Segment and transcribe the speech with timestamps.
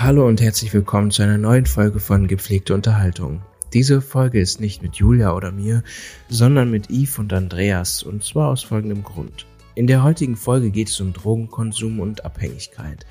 [0.00, 3.42] Hallo und herzlich willkommen zu einer neuen Folge von Gepflegte Unterhaltung.
[3.72, 5.82] Diese Folge ist nicht mit Julia oder mir,
[6.28, 9.44] sondern mit Yves und Andreas und zwar aus folgendem Grund.
[9.74, 13.06] In der heutigen Folge geht es um Drogenkonsum und Abhängigkeit.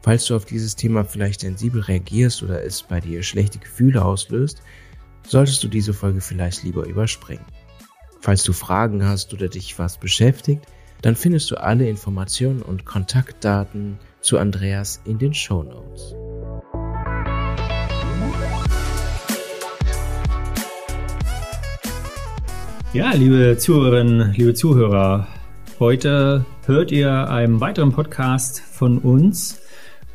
[0.00, 4.62] Falls du auf dieses Thema vielleicht sensibel reagierst oder es bei dir schlechte Gefühle auslöst,
[5.26, 7.46] solltest du diese Folge vielleicht lieber überspringen.
[8.20, 10.64] Falls du Fragen hast oder dich was beschäftigt,
[11.02, 16.14] dann findest du alle Informationen und Kontaktdaten zu Andreas in den Show Notes.
[22.94, 25.28] Ja, liebe Zuhörerinnen, liebe Zuhörer,
[25.78, 29.60] heute hört ihr einen weiteren Podcast von uns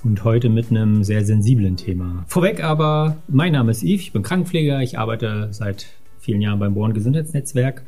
[0.04, 2.26] und heute mit einem sehr sensiblen Thema.
[2.28, 5.86] Vorweg aber, mein Name ist Yves, ich bin Krankenpfleger, ich arbeite seit
[6.18, 7.84] vielen Jahren beim Born Gesundheitsnetzwerk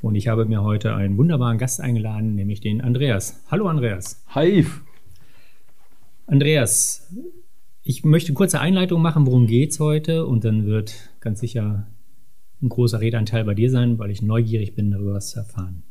[0.00, 3.42] und ich habe mir heute einen wunderbaren Gast eingeladen, nämlich den Andreas.
[3.50, 4.24] Hallo Andreas.
[4.28, 4.80] Hi Yves.
[6.26, 7.14] Andreas,
[7.82, 11.86] ich möchte eine kurze Einleitung machen, worum geht's heute und dann wird ganz sicher
[12.62, 15.82] ein großer Redeanteil bei dir sein, weil ich neugierig bin, darüber was zu erfahren.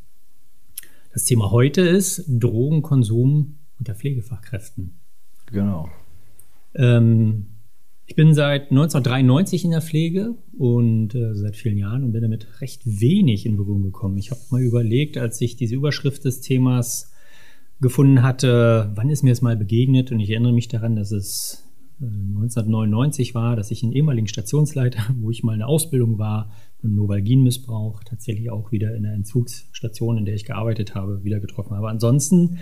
[1.14, 4.94] Das Thema heute ist Drogenkonsum unter Pflegefachkräften.
[5.52, 5.90] Genau.
[6.76, 7.48] Ähm,
[8.06, 12.62] ich bin seit 1993 in der Pflege und äh, seit vielen Jahren und bin damit
[12.62, 14.18] recht wenig in Berührung gekommen.
[14.18, 17.12] Ich habe mal überlegt, als ich diese Überschrift des Themas
[17.82, 21.69] gefunden hatte, wann ist mir das mal begegnet und ich erinnere mich daran, dass es
[22.02, 28.04] 1999 war, dass ich einen ehemaligen Stationsleiter, wo ich mal eine Ausbildung war, und Novalgin-Missbrauch
[28.06, 31.90] tatsächlich auch wieder in der Entzugsstation, in der ich gearbeitet habe, wieder getroffen habe.
[31.90, 32.60] Ansonsten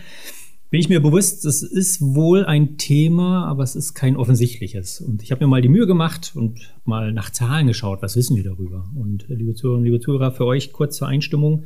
[0.69, 4.99] bin ich mir bewusst, es ist wohl ein Thema, aber es ist kein offensichtliches.
[4.99, 8.35] Und ich habe mir mal die Mühe gemacht und mal nach Zahlen geschaut, was wissen
[8.35, 8.89] wir darüber.
[8.95, 11.65] Und äh, liebe Zuhörerinnen, liebe Zuhörer, für euch kurz zur Einstimmung.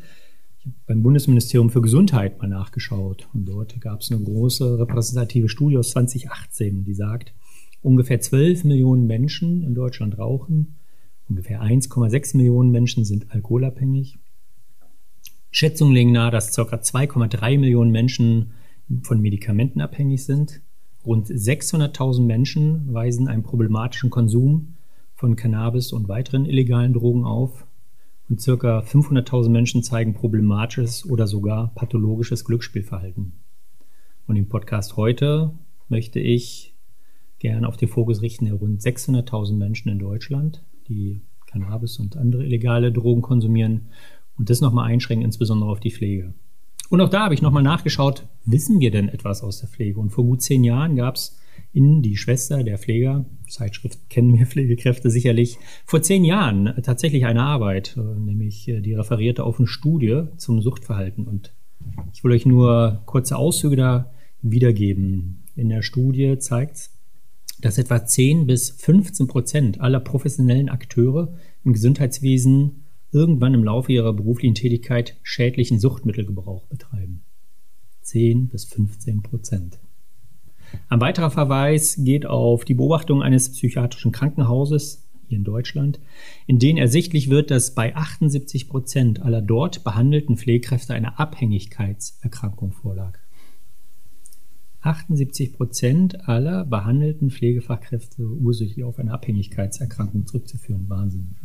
[0.59, 5.49] Ich habe beim Bundesministerium für Gesundheit mal nachgeschaut und dort gab es eine große repräsentative
[5.49, 7.33] Studie aus 2018, die sagt,
[7.81, 10.75] Ungefähr 12 Millionen Menschen in Deutschland rauchen.
[11.27, 14.19] Ungefähr 1,6 Millionen Menschen sind alkoholabhängig.
[15.49, 16.61] Schätzungen legen nahe, dass ca.
[16.61, 18.51] 2,3 Millionen Menschen
[19.03, 20.61] von Medikamenten abhängig sind.
[21.05, 24.75] Rund 600.000 Menschen weisen einen problematischen Konsum
[25.15, 27.65] von Cannabis und weiteren illegalen Drogen auf.
[28.29, 28.79] Und ca.
[28.79, 33.33] 500.000 Menschen zeigen problematisches oder sogar pathologisches Glücksspielverhalten.
[34.27, 35.53] Und im Podcast heute
[35.89, 36.70] möchte ich
[37.41, 42.45] gerne auf den Fokus richten der rund 600.000 Menschen in Deutschland, die Cannabis und andere
[42.45, 43.87] illegale Drogen konsumieren
[44.37, 46.33] und das nochmal einschränken, insbesondere auf die Pflege.
[46.89, 49.99] Und auch da habe ich nochmal nachgeschaut, wissen wir denn etwas aus der Pflege?
[49.99, 51.39] Und vor gut zehn Jahren gab es
[51.73, 57.43] in die Schwester der Pfleger, Zeitschrift kennen wir Pflegekräfte sicherlich, vor zehn Jahren tatsächlich eine
[57.43, 61.27] Arbeit, äh, nämlich äh, die referierte auf eine Studie zum Suchtverhalten.
[61.27, 61.53] Und
[62.13, 65.43] ich will euch nur kurze Auszüge da wiedergeben.
[65.55, 66.90] In der Studie zeigt
[67.61, 71.33] dass etwa 10 bis 15 Prozent aller professionellen Akteure
[71.63, 77.23] im Gesundheitswesen irgendwann im Laufe ihrer beruflichen Tätigkeit schädlichen Suchtmittelgebrauch betreiben.
[78.01, 79.79] 10 bis 15 Prozent.
[80.89, 85.99] Ein weiterer Verweis geht auf die Beobachtung eines psychiatrischen Krankenhauses hier in Deutschland,
[86.47, 93.17] in denen ersichtlich wird, dass bei 78 Prozent aller dort behandelten Pflegekräfte eine Abhängigkeitserkrankung vorlag.
[94.81, 100.85] 78 Prozent aller behandelten Pflegefachkräfte ursächlich auf eine Abhängigkeitserkrankung zurückzuführen.
[100.87, 101.35] Wahnsinn.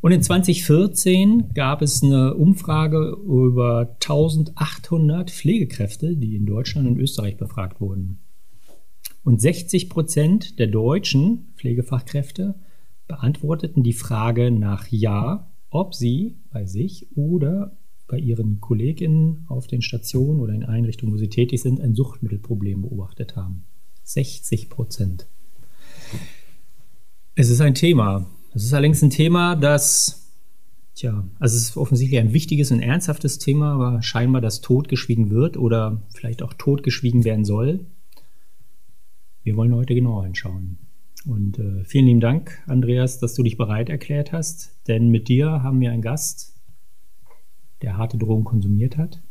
[0.00, 7.36] Und in 2014 gab es eine Umfrage über 1800 Pflegekräfte, die in Deutschland und Österreich
[7.36, 8.18] befragt wurden.
[9.22, 12.54] Und 60 Prozent der deutschen Pflegefachkräfte
[13.06, 17.76] beantworteten die Frage nach Ja, ob sie bei sich oder
[18.10, 22.82] bei ihren Kolleginnen auf den Stationen oder in Einrichtungen, wo sie tätig sind, ein Suchtmittelproblem
[22.82, 23.64] beobachtet haben.
[24.02, 25.26] 60 Prozent.
[27.36, 28.26] Es ist ein Thema.
[28.52, 30.32] Es ist allerdings ein Thema, das,
[30.96, 35.56] tja, also es ist offensichtlich ein wichtiges und ernsthaftes Thema, aber scheinbar das totgeschwiegen wird
[35.56, 37.86] oder vielleicht auch totgeschwiegen werden soll.
[39.44, 40.78] Wir wollen heute genauer hinschauen.
[41.26, 45.62] Und äh, vielen lieben Dank, Andreas, dass du dich bereit erklärt hast, denn mit dir
[45.62, 46.59] haben wir einen Gast,
[47.82, 49.22] der harte Drogen konsumiert hat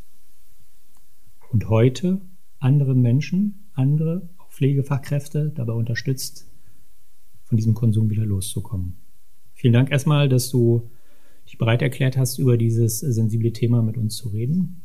[1.52, 2.20] und heute
[2.58, 6.46] andere Menschen, andere auch Pflegefachkräfte dabei unterstützt,
[7.44, 8.96] von diesem Konsum wieder loszukommen.
[9.54, 10.88] Vielen Dank erstmal, dass du
[11.46, 14.82] dich bereit erklärt hast, über dieses sensible Thema mit uns zu reden.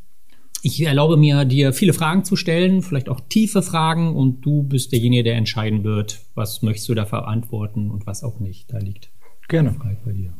[0.62, 4.90] Ich erlaube mir, dir viele Fragen zu stellen, vielleicht auch tiefe Fragen, und du bist
[4.90, 8.72] derjenige, der entscheiden wird, was möchtest du da verantworten und was auch nicht.
[8.72, 9.10] Da liegt
[9.48, 9.70] Gerne.
[9.70, 10.32] die bei dir.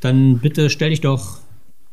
[0.00, 1.40] Dann bitte stell dich doch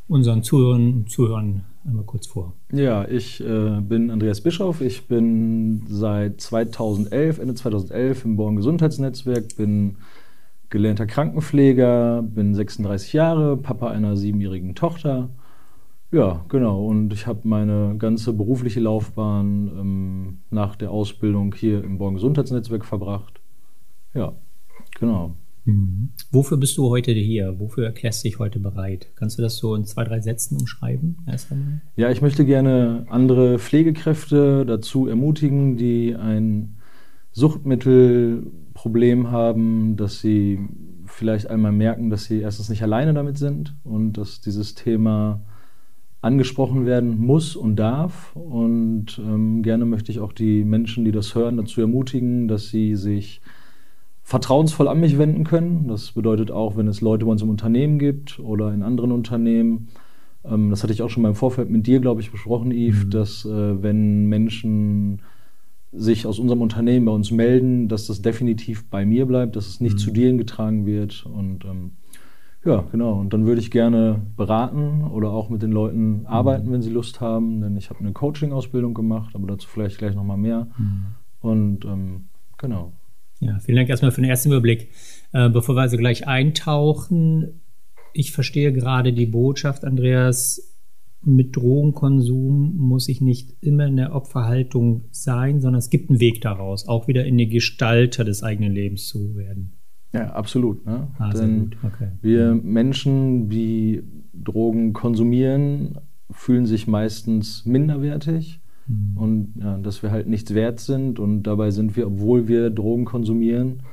[0.08, 2.54] unseren Zuhörern und Zuhörern einmal kurz vor.
[2.72, 4.82] Ja, ich äh, bin Andreas Bischoff.
[4.82, 9.98] Ich bin seit 2011, Ende 2011 im Born Gesundheitsnetzwerk, bin
[10.70, 15.30] gelernter Krankenpfleger, bin 36 Jahre, Papa einer siebenjährigen Tochter.
[16.12, 16.86] Ja, genau.
[16.86, 22.86] Und ich habe meine ganze berufliche Laufbahn ähm, nach der Ausbildung hier im Born Gesundheitsnetzwerk
[22.86, 23.42] verbracht.
[24.14, 24.34] Ja,
[25.00, 25.36] genau.
[25.68, 26.10] Mhm.
[26.32, 27.60] Wofür bist du heute hier?
[27.60, 29.08] Wofür erklärst du dich heute bereit?
[29.16, 31.18] Kannst du das so in zwei, drei Sätzen umschreiben?
[31.28, 31.82] Erst einmal?
[31.96, 36.78] Ja, ich möchte gerne andere Pflegekräfte dazu ermutigen, die ein
[37.34, 40.60] Suchtmittelproblem haben, dass sie
[41.06, 45.42] vielleicht einmal merken, dass sie erstens nicht alleine damit sind und dass dieses Thema
[46.22, 48.36] angesprochen werden muss und darf.
[48.36, 52.96] Und ähm, gerne möchte ich auch die Menschen, die das hören, dazu ermutigen, dass sie
[52.96, 53.42] sich
[54.28, 55.88] vertrauensvoll an mich wenden können.
[55.88, 59.88] Das bedeutet auch, wenn es Leute bei uns im Unternehmen gibt oder in anderen Unternehmen.
[60.44, 63.10] Ähm, das hatte ich auch schon beim Vorfeld mit dir, glaube ich, besprochen, Yves, mhm.
[63.10, 65.22] dass äh, wenn Menschen
[65.94, 69.80] sich aus unserem Unternehmen bei uns melden, dass das definitiv bei mir bleibt, dass es
[69.80, 70.00] nicht mhm.
[70.00, 71.26] zu dir getragen wird.
[71.26, 71.92] Und ähm,
[72.66, 73.14] ja, genau.
[73.22, 76.74] Und dann würde ich gerne beraten oder auch mit den Leuten arbeiten, mhm.
[76.74, 77.62] wenn sie Lust haben.
[77.62, 80.68] Denn ich habe eine Coaching-Ausbildung gemacht, aber dazu vielleicht gleich nochmal mehr.
[80.78, 81.06] Mhm.
[81.40, 82.26] Und ähm,
[82.58, 82.92] genau.
[83.40, 84.90] Ja, vielen Dank erstmal für den ersten Überblick.
[85.32, 87.62] Äh, bevor wir also gleich eintauchen,
[88.14, 90.76] ich verstehe gerade die Botschaft, Andreas,
[91.24, 96.42] mit Drogenkonsum muss ich nicht immer in der Opferhaltung sein, sondern es gibt einen Weg
[96.42, 99.74] daraus, auch wieder in die Gestalter des eigenen Lebens zu werden.
[100.14, 100.86] Ja, absolut.
[100.86, 101.08] Ne?
[101.18, 102.12] Ah, Denn okay.
[102.22, 104.04] wir Menschen, die
[104.34, 106.00] Drogen konsumieren,
[106.32, 109.18] fühlen sich meistens minderwertig Mhm.
[109.18, 113.06] Und ja, dass wir halt nichts wert sind und dabei sind wir, obwohl wir Drogen
[113.06, 113.84] konsumieren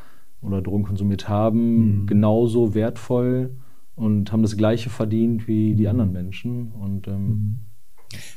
[0.43, 2.07] oder Drogen konsumiert haben, mhm.
[2.07, 3.51] genauso wertvoll
[3.97, 6.73] und haben das Gleiche verdient wie die anderen Menschen.
[6.73, 7.59] Und ähm, mhm.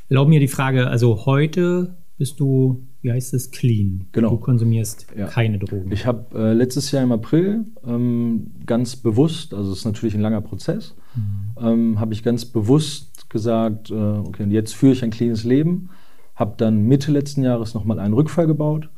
[0.09, 4.07] Erlaub mir die Frage, also heute bist du, wie heißt es, clean.
[4.12, 4.31] Genau.
[4.31, 5.27] Du konsumierst ja.
[5.27, 5.92] keine Drogen.
[5.92, 10.21] Ich habe äh, letztes Jahr im April ähm, ganz bewusst, also es ist natürlich ein
[10.21, 11.63] langer Prozess, mhm.
[11.63, 15.89] ähm, habe ich ganz bewusst gesagt, äh, okay, und jetzt führe ich ein cleanes Leben
[16.37, 18.89] habe dann Mitte letzten Jahres nochmal einen Rückfall gebaut.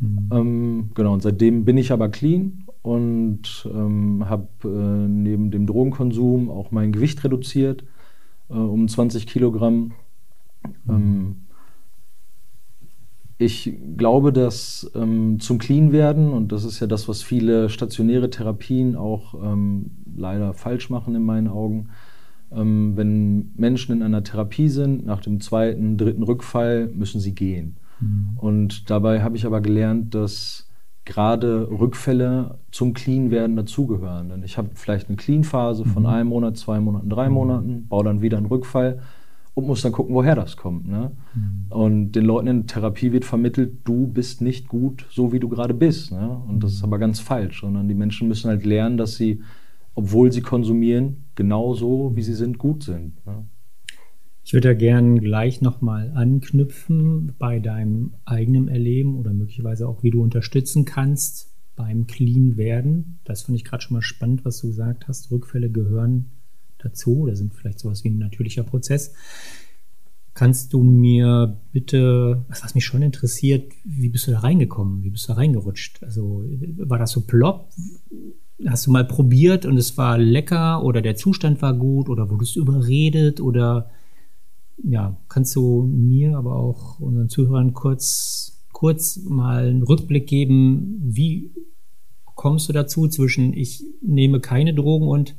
[0.00, 0.30] Mhm.
[0.32, 6.50] Ähm, genau, und seitdem bin ich aber clean und ähm, habe äh, neben dem Drogenkonsum
[6.50, 7.84] auch mein Gewicht reduziert
[8.50, 9.92] äh, um 20 Kilogramm.
[10.84, 10.90] Mhm.
[10.90, 11.36] Ähm,
[13.40, 18.30] ich glaube, dass ähm, zum Clean werden, und das ist ja das, was viele stationäre
[18.30, 21.90] Therapien auch ähm, leider falsch machen in meinen Augen,
[22.52, 27.76] ähm, wenn Menschen in einer Therapie sind, nach dem zweiten, dritten Rückfall müssen sie gehen.
[28.00, 28.30] Mhm.
[28.36, 30.68] Und dabei habe ich aber gelernt, dass
[31.04, 34.28] gerade Rückfälle zum Clean-Werden dazugehören.
[34.28, 36.08] Denn ich habe vielleicht eine Clean-Phase von mhm.
[36.08, 37.34] einem Monat, zwei Monaten, drei mhm.
[37.34, 39.00] Monaten, baue dann wieder einen Rückfall
[39.54, 40.86] und muss dann gucken, woher das kommt.
[40.86, 41.12] Ne?
[41.34, 41.72] Mhm.
[41.72, 45.74] Und den Leuten in Therapie wird vermittelt, du bist nicht gut, so wie du gerade
[45.74, 46.12] bist.
[46.12, 46.42] Ne?
[46.46, 46.88] Und das ist mhm.
[46.88, 49.42] aber ganz falsch, sondern die Menschen müssen halt lernen, dass sie
[49.98, 53.26] obwohl sie konsumieren, genauso wie sie sind, gut sind.
[53.26, 53.48] Ne?
[54.44, 60.10] Ich würde da gerne gleich nochmal anknüpfen bei deinem eigenen Erleben oder möglicherweise auch, wie
[60.10, 63.18] du unterstützen kannst beim Clean werden.
[63.24, 65.32] Das finde ich gerade schon mal spannend, was du gesagt hast.
[65.32, 66.26] Rückfälle gehören
[66.78, 69.14] dazu oder sind vielleicht sowas wie ein natürlicher Prozess.
[70.32, 75.02] Kannst du mir bitte, was mich schon interessiert, wie bist du da reingekommen?
[75.02, 76.04] Wie bist du da reingerutscht?
[76.04, 76.44] Also
[76.76, 77.72] war das so plopp?
[78.66, 82.56] Hast du mal probiert und es war lecker oder der Zustand war gut oder wurdest
[82.56, 83.90] überredet oder
[84.82, 91.50] ja, kannst du mir, aber auch unseren Zuhörern kurz, kurz mal einen Rückblick geben, wie
[92.34, 95.34] kommst du dazu zwischen ich nehme keine Drogen und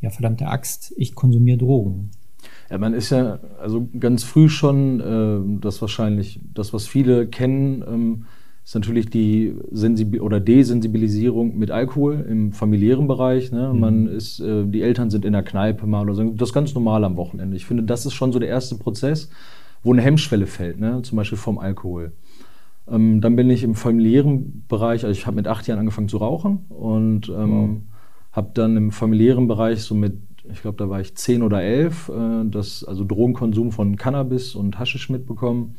[0.00, 2.10] ja, verdammte Axt, ich konsumiere Drogen?
[2.70, 7.84] Ja, man ist ja also ganz früh schon äh, das wahrscheinlich, das, was viele kennen,
[7.86, 8.26] ähm,
[8.64, 13.50] ist natürlich die Sensibil oder Desensibilisierung mit Alkohol im familiären Bereich.
[13.50, 13.72] Ne?
[13.72, 13.80] Mhm.
[13.80, 16.24] Man ist, äh, die Eltern sind in der Kneipe mal oder so.
[16.30, 17.56] Das ist ganz normal am Wochenende.
[17.56, 19.30] Ich finde, das ist schon so der erste Prozess,
[19.82, 21.02] wo eine Hemmschwelle fällt, ne?
[21.02, 22.12] zum Beispiel vom Alkohol.
[22.88, 26.18] Ähm, dann bin ich im familiären Bereich, also ich habe mit acht Jahren angefangen zu
[26.18, 27.68] rauchen und ähm, wow.
[28.32, 30.18] habe dann im familiären Bereich so mit,
[30.50, 34.78] ich glaube, da war ich zehn oder elf, äh, das, also Drogenkonsum von Cannabis und
[34.78, 35.76] Haschisch mitbekommen.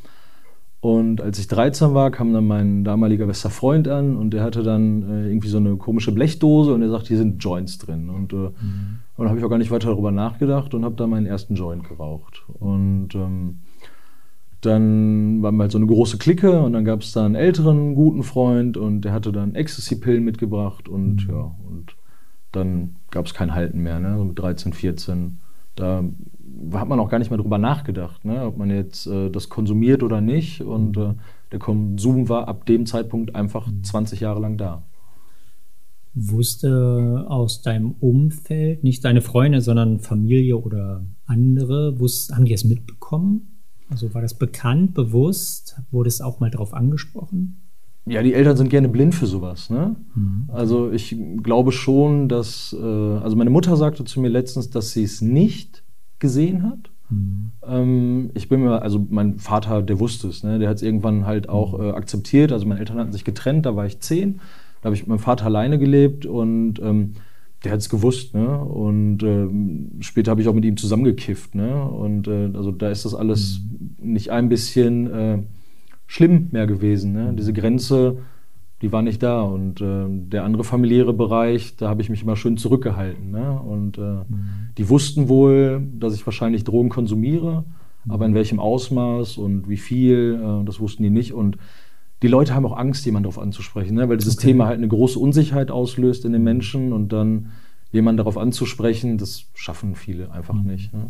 [0.84, 4.64] Und als ich 13 war, kam dann mein damaliger bester Freund an und der hatte
[4.64, 8.10] dann äh, irgendwie so eine komische Blechdose und er sagt, hier sind Joints drin.
[8.10, 9.00] Und, äh, mhm.
[9.16, 11.88] dann habe ich auch gar nicht weiter darüber nachgedacht und habe dann meinen ersten Joint
[11.88, 12.44] geraucht.
[12.60, 13.60] Und ähm,
[14.60, 18.24] dann war halt so eine große Clique und dann gab es da einen älteren guten
[18.24, 21.34] Freund und der hatte dann Ecstasy-Pillen mitgebracht und mhm.
[21.34, 21.96] ja, und
[22.52, 24.18] dann gab es kein Halten mehr, ne?
[24.18, 25.38] so mit 13, 14.
[25.78, 26.04] Da
[26.74, 28.46] hat man auch gar nicht mehr drüber nachgedacht, ne?
[28.46, 30.62] ob man jetzt äh, das konsumiert oder nicht.
[30.62, 31.14] Und äh,
[31.52, 34.84] der Konsum war ab dem Zeitpunkt einfach 20 Jahre lang da.
[36.16, 42.64] Wusste aus deinem Umfeld, nicht deine Freunde, sondern Familie oder andere, wusste, haben die es
[42.64, 43.60] mitbekommen?
[43.90, 45.82] Also war das bekannt, bewusst?
[45.92, 47.62] Wurde es auch mal darauf angesprochen?
[48.06, 49.70] Ja, die Eltern sind gerne blind für sowas.
[49.70, 49.96] Ne?
[50.14, 50.50] Mhm.
[50.50, 55.04] Also ich glaube schon, dass, äh, also meine Mutter sagte zu mir letztens, dass sie
[55.04, 55.83] es nicht
[56.20, 56.90] gesehen hat.
[57.10, 57.52] Mhm.
[57.68, 60.60] Ähm, ich bin mir, also mein Vater, der wusste es, ne?
[60.60, 61.86] der hat es irgendwann halt auch mhm.
[61.86, 62.52] äh, akzeptiert.
[62.52, 64.40] Also meine Eltern hatten sich getrennt, da war ich zehn.
[64.82, 67.14] Da habe ich mit meinem Vater alleine gelebt und ähm,
[67.64, 68.60] der hat es gewusst, ne?
[68.60, 71.86] Und ähm, später habe ich auch mit ihm zusammengekifft, ne?
[71.86, 74.12] Und äh, also da ist das alles mhm.
[74.12, 75.38] nicht ein bisschen äh,
[76.08, 77.14] schlimm mehr gewesen.
[77.14, 77.34] Ne?
[77.38, 78.18] Diese Grenze,
[78.84, 79.42] die war nicht da.
[79.42, 83.32] Und äh, der andere familiäre Bereich, da habe ich mich immer schön zurückgehalten.
[83.32, 83.60] Ne?
[83.60, 84.26] Und äh, mhm.
[84.78, 87.64] die wussten wohl, dass ich wahrscheinlich Drogen konsumiere,
[88.04, 88.12] mhm.
[88.12, 91.34] aber in welchem Ausmaß und wie viel, äh, das wussten die nicht.
[91.34, 91.58] Und
[92.22, 94.10] die Leute haben auch Angst, jemanden darauf anzusprechen, ne?
[94.10, 94.48] weil dieses okay.
[94.48, 97.52] Thema halt eine große Unsicherheit auslöst in den Menschen und dann
[97.94, 100.68] jemanden darauf anzusprechen, das schaffen viele einfach mhm.
[100.68, 100.94] nicht.
[100.94, 101.10] Ne?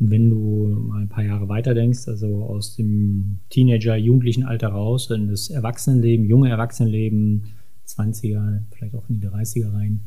[0.00, 5.10] Wenn du mal ein paar Jahre weiter denkst, also aus dem Teenager, jugendlichen Alter raus
[5.10, 7.44] in das Erwachsenenleben, junge Erwachsenenleben,
[7.86, 10.02] 20er, vielleicht auch in die 30er rein,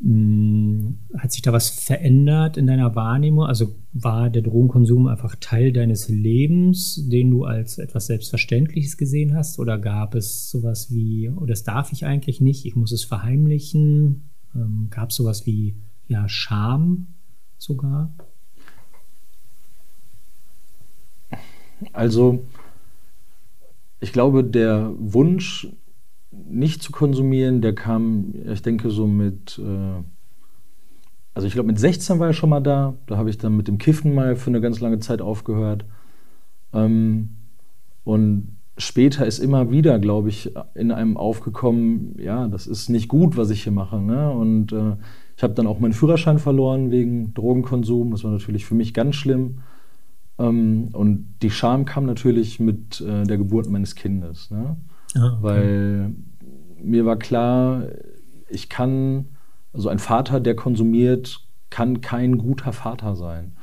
[0.00, 3.46] hm, hat sich da was verändert in deiner Wahrnehmung?
[3.46, 9.58] Also war der Drogenkonsum einfach Teil deines Lebens, den du als etwas Selbstverständliches gesehen hast?
[9.58, 14.28] Oder gab es sowas wie, oh, das darf ich eigentlich nicht, ich muss es verheimlichen?
[14.54, 15.76] Ähm, gab es sowas wie
[16.08, 17.06] ja, Scham
[17.56, 18.14] sogar?
[21.92, 22.44] Also
[24.00, 25.68] ich glaube, der Wunsch,
[26.30, 30.02] nicht zu konsumieren, der kam, ich denke, so mit, äh,
[31.34, 32.94] also ich glaube, mit 16 war er schon mal da.
[33.06, 35.84] Da habe ich dann mit dem Kiffen mal für eine ganz lange Zeit aufgehört.
[36.72, 37.36] Ähm,
[38.04, 43.36] und später ist immer wieder, glaube ich, in einem aufgekommen, ja, das ist nicht gut,
[43.36, 44.00] was ich hier mache.
[44.00, 44.30] Ne?
[44.30, 44.96] Und äh,
[45.36, 48.10] ich habe dann auch meinen Führerschein verloren wegen Drogenkonsum.
[48.10, 49.58] Das war natürlich für mich ganz schlimm.
[50.38, 54.50] Ähm, und die Scham kam natürlich mit äh, der Geburt meines Kindes.
[54.50, 54.76] Ne?
[55.14, 55.36] Ah, okay.
[55.40, 56.14] Weil
[56.82, 57.84] mir war klar,
[58.48, 59.26] ich kann,
[59.72, 61.40] also ein Vater, der konsumiert,
[61.70, 63.56] kann kein guter Vater sein.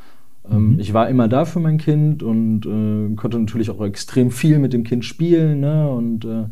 [0.49, 0.79] Ähm, mhm.
[0.79, 4.73] Ich war immer da für mein Kind und äh, konnte natürlich auch extrem viel mit
[4.73, 5.61] dem Kind spielen.
[5.61, 5.89] Ne?
[5.89, 6.45] Und äh,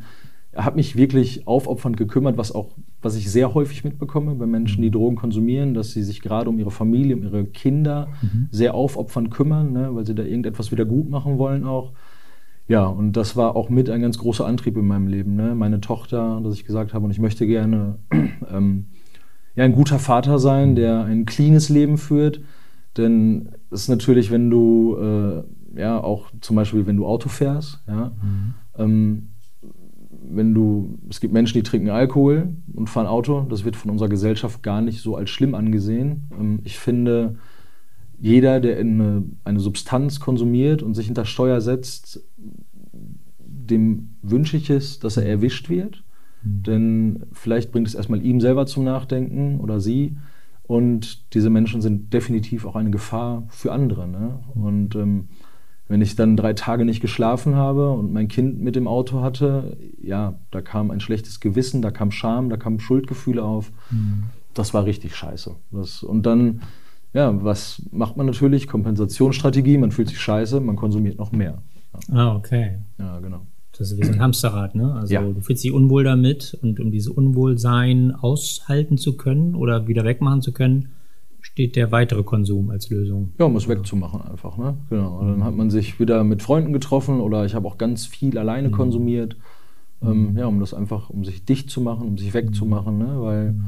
[0.56, 4.90] habe mich wirklich aufopfernd gekümmert, was auch, was ich sehr häufig mitbekomme bei Menschen, die
[4.90, 4.94] mhm.
[4.94, 8.48] Drogen konsumieren, dass sie sich gerade um ihre Familie, um ihre Kinder mhm.
[8.52, 11.94] sehr aufopfernd kümmern, ne, weil sie da irgendetwas wieder gut machen wollen auch.
[12.68, 15.36] Ja, und das war auch mit ein ganz großer Antrieb in meinem Leben.
[15.36, 15.56] Ne?
[15.56, 17.98] Meine Tochter, dass ich gesagt habe, und ich möchte gerne
[18.50, 18.86] ähm,
[19.56, 22.40] ja, ein guter Vater sein, der ein cleanes Leben führt.
[22.98, 27.82] Denn es ist natürlich, wenn du, äh, ja, auch zum Beispiel, wenn du Auto fährst,
[27.88, 28.54] ja, mhm.
[28.78, 29.28] ähm,
[30.36, 34.10] wenn du, es gibt Menschen, die trinken Alkohol und fahren Auto, das wird von unserer
[34.10, 36.30] Gesellschaft gar nicht so als schlimm angesehen.
[36.40, 37.38] Ähm, ich finde,
[38.20, 42.24] jeder, der eine, eine Substanz konsumiert und sich hinter Steuer setzt,
[43.40, 46.04] dem wünsche ich es, dass er erwischt wird.
[46.44, 46.64] Mhm.
[46.64, 50.18] Denn vielleicht bringt es erstmal ihm selber zum Nachdenken oder sie.
[50.64, 54.08] Und diese Menschen sind definitiv auch eine Gefahr für andere.
[54.08, 54.40] Ne?
[54.54, 55.28] Und ähm,
[55.92, 59.76] wenn ich dann drei Tage nicht geschlafen habe und mein Kind mit dem Auto hatte,
[60.02, 63.74] ja, da kam ein schlechtes Gewissen, da kam Scham, da kamen Schuldgefühle auf.
[63.90, 64.24] Mhm.
[64.54, 65.54] Das war richtig scheiße.
[65.72, 66.62] Das, und dann,
[67.14, 68.70] ja, was macht man natürlich?
[68.70, 71.62] Kompensationsstrategie, man fühlt sich scheiße, man konsumiert noch mehr.
[72.10, 72.18] Ja.
[72.18, 72.80] Ah, okay.
[72.98, 73.42] Ja, genau.
[73.78, 74.94] Das ist wie so ein Hamsterrad, ne?
[74.94, 75.22] Also ja.
[75.22, 80.42] du fühlst dich unwohl damit und um dieses Unwohlsein aushalten zu können oder wieder wegmachen
[80.42, 80.90] zu können,
[81.42, 83.34] steht der weitere Konsum als Lösung.
[83.38, 84.58] Ja, um es wegzumachen einfach.
[84.58, 84.78] Ne?
[84.90, 85.20] Genau.
[85.20, 88.38] Und dann hat man sich wieder mit Freunden getroffen oder ich habe auch ganz viel
[88.38, 88.74] alleine mhm.
[88.74, 89.38] konsumiert.
[90.02, 90.38] Ähm, mhm.
[90.38, 93.22] ja, um das einfach, um sich dicht zu machen, um sich wegzumachen, ne?
[93.22, 93.60] weil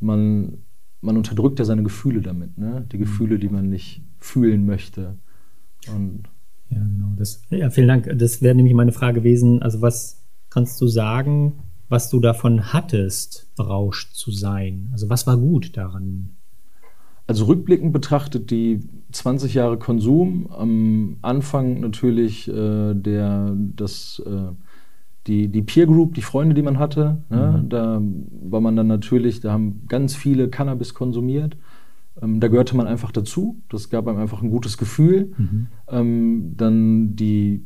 [0.00, 0.58] man,
[1.00, 2.86] man unterdrückt ja seine Gefühle damit, ne?
[2.90, 5.18] die Gefühle, die man nicht fühlen möchte.
[5.94, 6.24] Und
[6.70, 7.12] ja, genau.
[7.16, 8.10] Das, ja, vielen Dank.
[8.18, 9.62] Das wäre nämlich meine Frage gewesen.
[9.62, 14.88] Also, was kannst du sagen, was du davon hattest, berauscht zu sein?
[14.92, 16.35] Also, was war gut daran?
[17.26, 18.80] Also rückblickend betrachtet die
[19.12, 24.52] 20 Jahre Konsum, am Anfang natürlich äh, der, das, äh,
[25.26, 27.22] die, die Peer Group, die Freunde, die man hatte.
[27.28, 27.62] Ne?
[27.62, 27.68] Mhm.
[27.68, 28.00] Da
[28.42, 31.56] war man dann natürlich, da haben ganz viele Cannabis konsumiert.
[32.22, 33.60] Ähm, da gehörte man einfach dazu.
[33.70, 35.32] Das gab einem einfach ein gutes Gefühl.
[35.36, 35.66] Mhm.
[35.88, 37.64] Ähm, dann die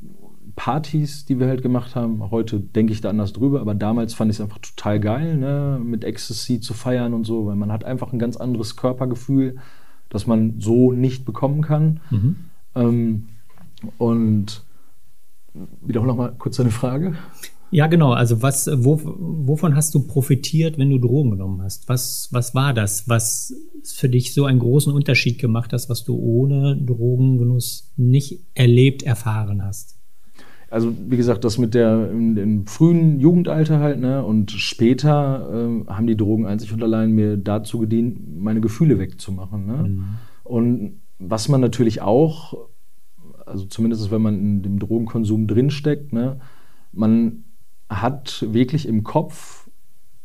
[0.60, 2.30] Partys, die wir halt gemacht haben.
[2.30, 5.80] Heute denke ich da anders drüber, aber damals fand ich es einfach total geil, ne?
[5.82, 9.56] mit Ecstasy zu feiern und so, weil man hat einfach ein ganz anderes Körpergefühl.
[10.10, 12.00] das man so nicht bekommen kann.
[12.10, 12.36] Mhm.
[12.74, 13.28] Ähm,
[13.96, 14.62] und
[15.80, 17.14] wiederhole noch mal kurz deine Frage.
[17.70, 18.12] Ja, genau.
[18.12, 21.88] Also was, wo, wovon hast du profitiert, wenn du Drogen genommen hast?
[21.88, 26.18] Was, was war das, was für dich so einen großen Unterschied gemacht hat, was du
[26.18, 29.99] ohne Drogengenuss nicht erlebt, erfahren hast?
[30.70, 35.90] Also wie gesagt, das mit der im, im frühen Jugendalter halt, ne, und später äh,
[35.92, 39.66] haben die Drogen einzig und allein mir dazu gedient, meine Gefühle wegzumachen.
[39.66, 39.88] Ne?
[39.88, 40.04] Mhm.
[40.44, 42.54] Und was man natürlich auch,
[43.44, 46.38] also zumindest wenn man in dem Drogenkonsum drinsteckt, ne,
[46.92, 47.44] man
[47.88, 49.59] hat wirklich im Kopf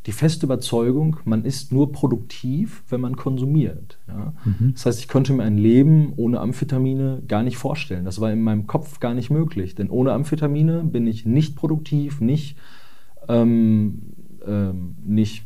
[0.06, 3.98] die feste Überzeugung, man ist nur produktiv, wenn man konsumiert.
[4.08, 4.34] Ja?
[4.46, 4.74] Mhm.
[4.74, 8.06] Das heißt, ich konnte mir ein Leben ohne Amphetamine gar nicht vorstellen.
[8.06, 9.74] Das war in meinem Kopf gar nicht möglich.
[9.74, 12.56] Denn ohne Amphetamine bin ich nicht produktiv, nicht,
[13.28, 14.02] ähm,
[14.46, 15.44] ähm, nicht,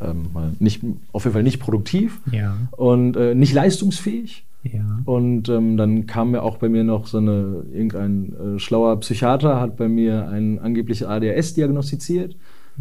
[0.00, 2.56] ähm, nicht, auf jeden Fall nicht produktiv ja.
[2.70, 4.46] und äh, nicht leistungsfähig.
[4.72, 5.02] Ja.
[5.04, 9.60] Und ähm, dann kam mir auch bei mir noch so eine, irgendein äh, schlauer Psychiater
[9.60, 12.36] hat bei mir ein angebliche ADHS diagnostiziert.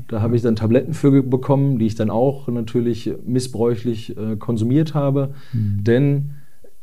[0.07, 4.93] Da habe ich dann Tabletten für bekommen, die ich dann auch natürlich missbräuchlich äh, konsumiert
[4.93, 5.33] habe.
[5.53, 5.83] Mhm.
[5.83, 6.29] Denn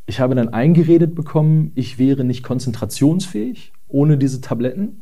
[0.06, 5.00] ich habe dann eingeredet bekommen, ich wäre nicht konzentrationsfähig ohne diese Tabletten.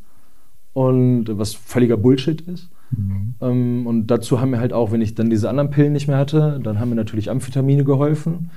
[0.75, 2.71] Und was völliger Bullshit ist.
[2.97, 3.35] Mhm.
[3.41, 6.17] Ähm, und dazu haben mir halt auch, wenn ich dann diese anderen Pillen nicht mehr
[6.17, 8.51] hatte, dann haben mir natürlich Amphetamine geholfen.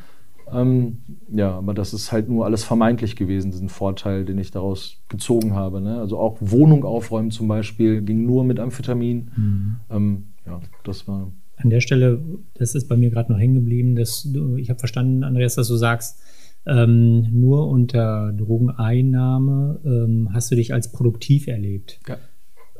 [0.51, 0.97] Ähm,
[1.31, 5.53] ja, aber das ist halt nur alles vermeintlich gewesen, diesen Vorteil, den ich daraus gezogen
[5.53, 5.81] habe.
[5.81, 5.99] Ne?
[5.99, 9.31] Also auch Wohnung aufräumen zum Beispiel ging nur mit Amphetamin.
[9.35, 9.75] Mhm.
[9.89, 11.31] Ähm, ja, das war.
[11.57, 12.21] An der Stelle,
[12.55, 15.67] das ist bei mir gerade noch hängen geblieben, dass du, ich habe verstanden, Andreas, dass
[15.67, 16.19] du sagst,
[16.67, 21.99] ähm, nur unter Drogeneinnahme ähm, hast du dich als produktiv erlebt.
[22.07, 22.17] Ja.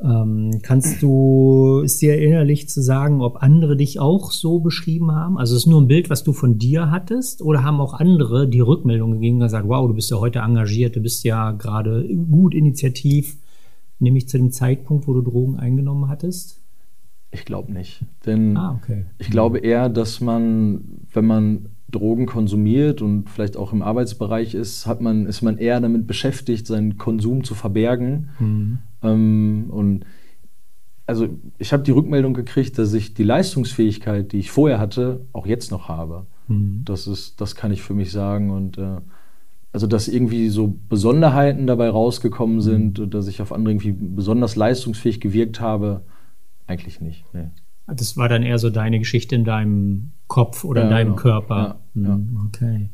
[0.02, 5.38] Ähm, kannst du, ist dir erinnerlich zu sagen, ob andere dich auch so beschrieben haben?
[5.38, 7.40] Also ist es nur ein Bild, was du von dir hattest?
[7.40, 10.96] Oder haben auch andere die Rückmeldung gegeben und gesagt, wow, du bist ja heute engagiert,
[10.96, 13.38] du bist ja gerade gut initiativ,
[13.98, 16.60] nämlich zu dem Zeitpunkt, wo du Drogen eingenommen hattest?
[17.30, 18.04] Ich glaube nicht.
[18.26, 19.06] Denn ah, okay.
[19.18, 24.86] ich glaube eher, dass man, wenn man Drogen konsumiert und vielleicht auch im Arbeitsbereich ist,
[24.86, 28.28] hat man, ist man eher damit beschäftigt, seinen Konsum zu verbergen.
[28.38, 28.78] Mhm.
[29.02, 30.04] Ähm, und
[31.06, 31.28] also
[31.58, 35.70] ich habe die Rückmeldung gekriegt, dass ich die Leistungsfähigkeit, die ich vorher hatte, auch jetzt
[35.70, 36.26] noch habe.
[36.48, 36.82] Mhm.
[36.84, 38.50] Das ist, das kann ich für mich sagen.
[38.50, 39.00] Und äh,
[39.72, 43.10] also dass irgendwie so Besonderheiten dabei rausgekommen sind, mhm.
[43.10, 46.02] dass ich auf andere irgendwie besonders leistungsfähig gewirkt habe,
[46.66, 47.24] eigentlich nicht.
[47.32, 47.50] Nee.
[47.86, 51.22] Das war dann eher so deine Geschichte in deinem Kopf oder ja, in deinem genau.
[51.22, 51.80] Körper.
[51.94, 52.14] Ja, ja.
[52.14, 52.90] Hm, okay.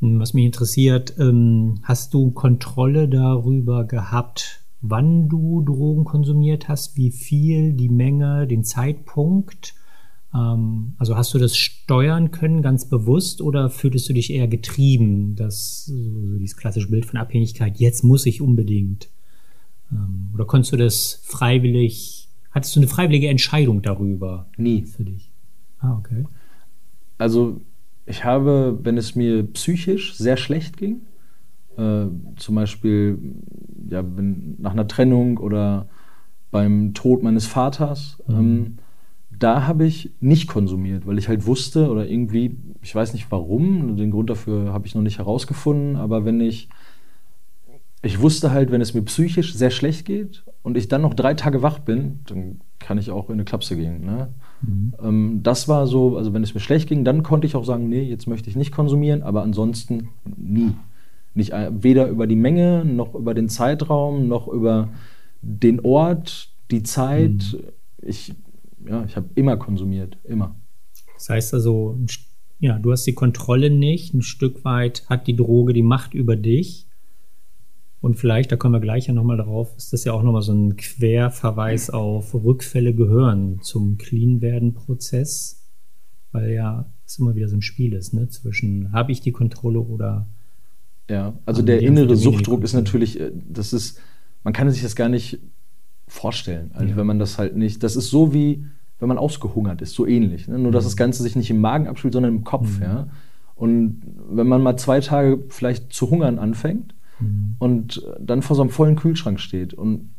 [0.00, 6.96] Hm, was mich interessiert, ähm, hast du Kontrolle darüber gehabt, wann du Drogen konsumiert hast,
[6.96, 9.74] wie viel, die Menge, den Zeitpunkt?
[10.34, 15.36] Ähm, also hast du das steuern können, ganz bewusst, oder fühltest du dich eher getrieben,
[15.36, 19.10] dass so dieses klassische Bild von Abhängigkeit, jetzt muss ich unbedingt?
[20.32, 24.46] Oder konntest du das freiwillig Hattest du eine freiwillige Entscheidung darüber?
[24.56, 24.84] Nie.
[24.84, 25.32] Für dich?
[25.80, 26.24] Ah, okay.
[27.18, 27.60] Also,
[28.06, 31.00] ich habe, wenn es mir psychisch sehr schlecht ging,
[31.76, 33.18] äh, zum Beispiel
[33.90, 35.88] ja, wenn, nach einer Trennung oder
[36.50, 38.34] beim Tod meines Vaters, mhm.
[38.34, 38.78] ähm,
[39.36, 43.96] da habe ich nicht konsumiert, weil ich halt wusste oder irgendwie, ich weiß nicht warum,
[43.96, 46.68] den Grund dafür habe ich noch nicht herausgefunden, aber wenn ich
[48.04, 51.34] ich wusste halt, wenn es mir psychisch sehr schlecht geht und ich dann noch drei
[51.34, 54.04] Tage wach bin, dann kann ich auch in eine Klapse gehen.
[54.04, 54.28] Ne?
[54.60, 54.94] Mhm.
[55.02, 57.88] Ähm, das war so, also wenn es mir schlecht ging, dann konnte ich auch sagen,
[57.88, 60.72] nee, jetzt möchte ich nicht konsumieren, aber ansonsten nie.
[61.34, 64.90] Nicht, äh, weder über die Menge, noch über den Zeitraum, noch über
[65.42, 67.52] den Ort, die Zeit.
[67.52, 67.60] Mhm.
[68.02, 68.34] Ich,
[68.86, 70.56] ja, ich habe immer konsumiert, immer.
[71.14, 71.98] Das heißt also,
[72.60, 74.14] ja, du hast die Kontrolle nicht.
[74.14, 76.86] Ein Stück weit hat die Droge die Macht über dich.
[78.00, 80.52] Und vielleicht, da kommen wir gleich ja nochmal drauf, ist das ja auch nochmal so
[80.52, 85.64] ein Querverweis auf Rückfälle gehören zum Clean-Werden-Prozess,
[86.30, 88.28] weil ja es immer wieder so ein Spiel ist, ne?
[88.28, 90.28] zwischen habe ich die Kontrolle oder.
[91.10, 94.00] Ja, also der innere Suchtdruck ist natürlich, äh, das ist,
[94.42, 95.38] man kann sich das gar nicht
[96.06, 96.96] vorstellen, also ja.
[96.96, 98.64] wenn man das halt nicht, das ist so wie,
[98.98, 100.48] wenn man ausgehungert ist, so ähnlich.
[100.48, 100.58] Ne?
[100.58, 100.88] Nur, dass mhm.
[100.88, 102.78] das Ganze sich nicht im Magen abspielt, sondern im Kopf.
[102.78, 102.82] Mhm.
[102.82, 103.08] Ja?
[103.54, 107.56] Und wenn man mal zwei Tage vielleicht zu hungern anfängt, mhm.
[107.58, 110.10] und dann vor so einem vollen Kühlschrank steht und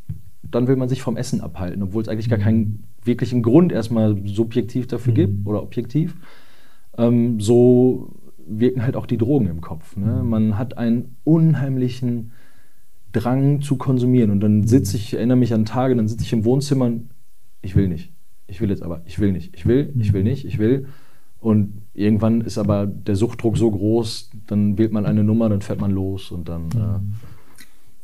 [0.42, 2.82] dann will man sich vom Essen abhalten, obwohl es eigentlich gar keinen mhm.
[3.04, 5.16] wirklichen Grund erstmal subjektiv dafür mhm.
[5.16, 6.16] gibt oder objektiv.
[6.96, 8.14] Ähm, so
[8.46, 9.96] wirken halt auch die Drogen im Kopf.
[9.96, 10.22] Ne?
[10.22, 10.28] Mhm.
[10.28, 12.32] Man hat einen unheimlichen
[13.12, 16.32] Drang zu konsumieren und dann sitze ich, ich erinnere mich an Tage, dann sitze ich
[16.32, 17.10] im Wohnzimmer und
[17.62, 18.12] ich will nicht.
[18.46, 20.86] Ich will jetzt aber, ich will nicht, ich will, ich will nicht, ich will.
[21.40, 25.80] Und irgendwann ist aber der Suchtdruck so groß, dann wählt man eine Nummer, dann fährt
[25.80, 26.68] man los und dann.
[26.74, 27.14] Äh, mhm.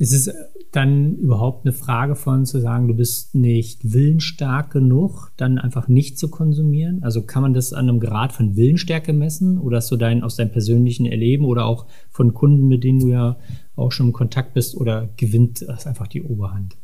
[0.02, 0.34] Ist es
[0.72, 6.18] dann überhaupt eine Frage von zu sagen, du bist nicht willensstark genug, dann einfach nicht
[6.18, 7.04] zu konsumieren?
[7.04, 10.34] Also kann man das an einem Grad von Willensstärke messen oder hast du dein, aus
[10.34, 13.36] deinem persönlichen Erleben oder auch von Kunden, mit denen du ja
[13.76, 16.76] auch schon im Kontakt bist oder gewinnt das einfach die Oberhand?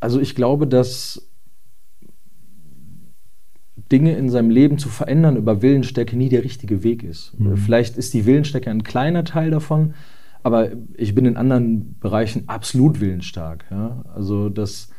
[0.00, 1.30] Also ich glaube, dass
[3.92, 7.38] Dinge in seinem Leben zu verändern über Willensstärke nie der richtige Weg ist.
[7.38, 7.56] Mhm.
[7.56, 9.94] Vielleicht ist die Willensstärke ein kleiner Teil davon,
[10.42, 13.64] aber ich bin in anderen Bereichen absolut willensstark.
[13.70, 14.04] Ja?
[14.14, 14.90] Also das,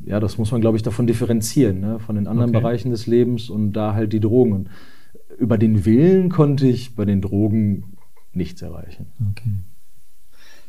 [0.00, 1.98] ja, das muss man, glaube ich, davon differenzieren, ne?
[1.98, 2.60] von den anderen okay.
[2.60, 4.52] Bereichen des Lebens und da halt die Drogen.
[4.52, 4.70] Und
[5.38, 7.96] über den Willen konnte ich bei den Drogen
[8.32, 9.06] nichts erreichen.
[9.32, 9.52] Okay.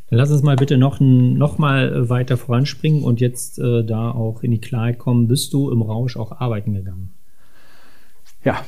[0.10, 4.42] Dann lass uns mal bitte noch, noch mal weiter voranspringen und jetzt äh, da auch
[4.42, 5.28] in die Klarheit kommen.
[5.28, 7.14] Bist du im Rausch auch arbeiten gegangen?
[8.44, 8.64] Ja,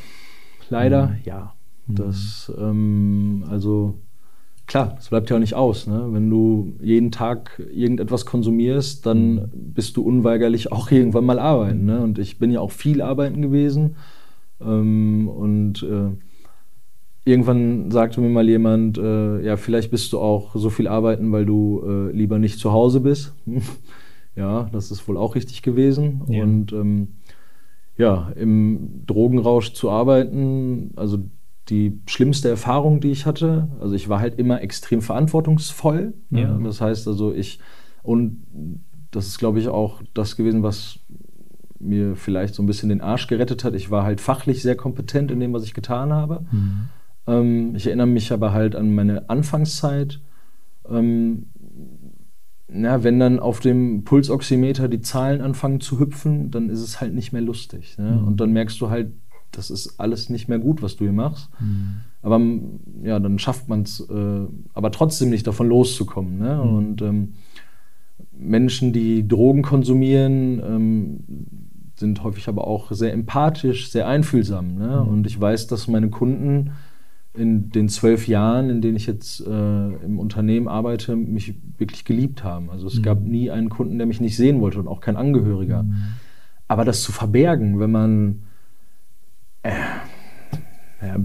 [0.69, 1.15] leider mhm.
[1.23, 1.53] ja.
[1.87, 3.95] Das, ähm, also
[4.69, 5.87] klar, das bleibt ja auch nicht aus.
[5.87, 6.07] Ne?
[6.11, 9.49] Wenn du jeden Tag irgendetwas konsumierst, dann mhm.
[9.53, 11.85] bist du unweigerlich auch irgendwann mal arbeiten.
[11.85, 11.99] Ne?
[12.01, 13.95] Und ich bin ja auch viel arbeiten gewesen.
[14.61, 16.11] Ähm, und äh,
[17.25, 21.45] irgendwann sagte mir mal jemand, äh, ja, vielleicht bist du auch so viel arbeiten, weil
[21.45, 23.33] du äh, lieber nicht zu Hause bist.
[24.35, 26.21] ja, das ist wohl auch richtig gewesen.
[26.27, 26.43] Ja.
[26.43, 27.15] Und ähm,
[27.97, 31.17] ja, im Drogenrausch zu arbeiten, also
[31.69, 33.67] die schlimmste Erfahrung, die ich hatte.
[33.79, 36.13] Also ich war halt immer extrem verantwortungsvoll.
[36.29, 36.41] Ne?
[36.41, 36.59] Ja.
[36.63, 37.59] Das heißt also ich,
[38.03, 38.45] und
[39.11, 40.99] das ist glaube ich auch das gewesen, was
[41.79, 43.73] mir vielleicht so ein bisschen den Arsch gerettet hat.
[43.73, 46.45] Ich war halt fachlich sehr kompetent in dem, was ich getan habe.
[46.51, 46.89] Mhm.
[47.27, 50.19] Ähm, ich erinnere mich aber halt an meine Anfangszeit.
[50.89, 51.47] Ähm,
[52.67, 57.13] na, wenn dann auf dem Pulsoximeter die Zahlen anfangen zu hüpfen, dann ist es halt
[57.13, 57.97] nicht mehr lustig.
[57.97, 58.11] Ne?
[58.11, 58.27] Mhm.
[58.27, 59.13] Und dann merkst du halt,
[59.51, 61.49] das ist alles nicht mehr gut, was du hier machst.
[61.59, 62.01] Mhm.
[62.21, 62.41] Aber
[63.03, 66.37] ja, dann schafft man es, äh, aber trotzdem nicht davon loszukommen.
[66.37, 66.61] Ne?
[66.63, 66.73] Mhm.
[66.75, 67.33] Und ähm,
[68.37, 71.19] Menschen, die Drogen konsumieren, ähm,
[71.95, 74.75] sind häufig aber auch sehr empathisch, sehr einfühlsam.
[74.75, 75.03] Ne?
[75.03, 75.09] Mhm.
[75.09, 76.71] Und ich weiß, dass meine Kunden
[77.33, 82.43] in den zwölf Jahren, in denen ich jetzt äh, im Unternehmen arbeite, mich wirklich geliebt
[82.43, 82.69] haben.
[82.69, 83.03] Also es mhm.
[83.03, 85.83] gab nie einen Kunden, der mich nicht sehen wollte und auch kein Angehöriger.
[85.83, 85.95] Mhm.
[86.67, 88.39] Aber das zu verbergen, wenn man,
[89.63, 89.71] äh,
[91.01, 91.17] ja,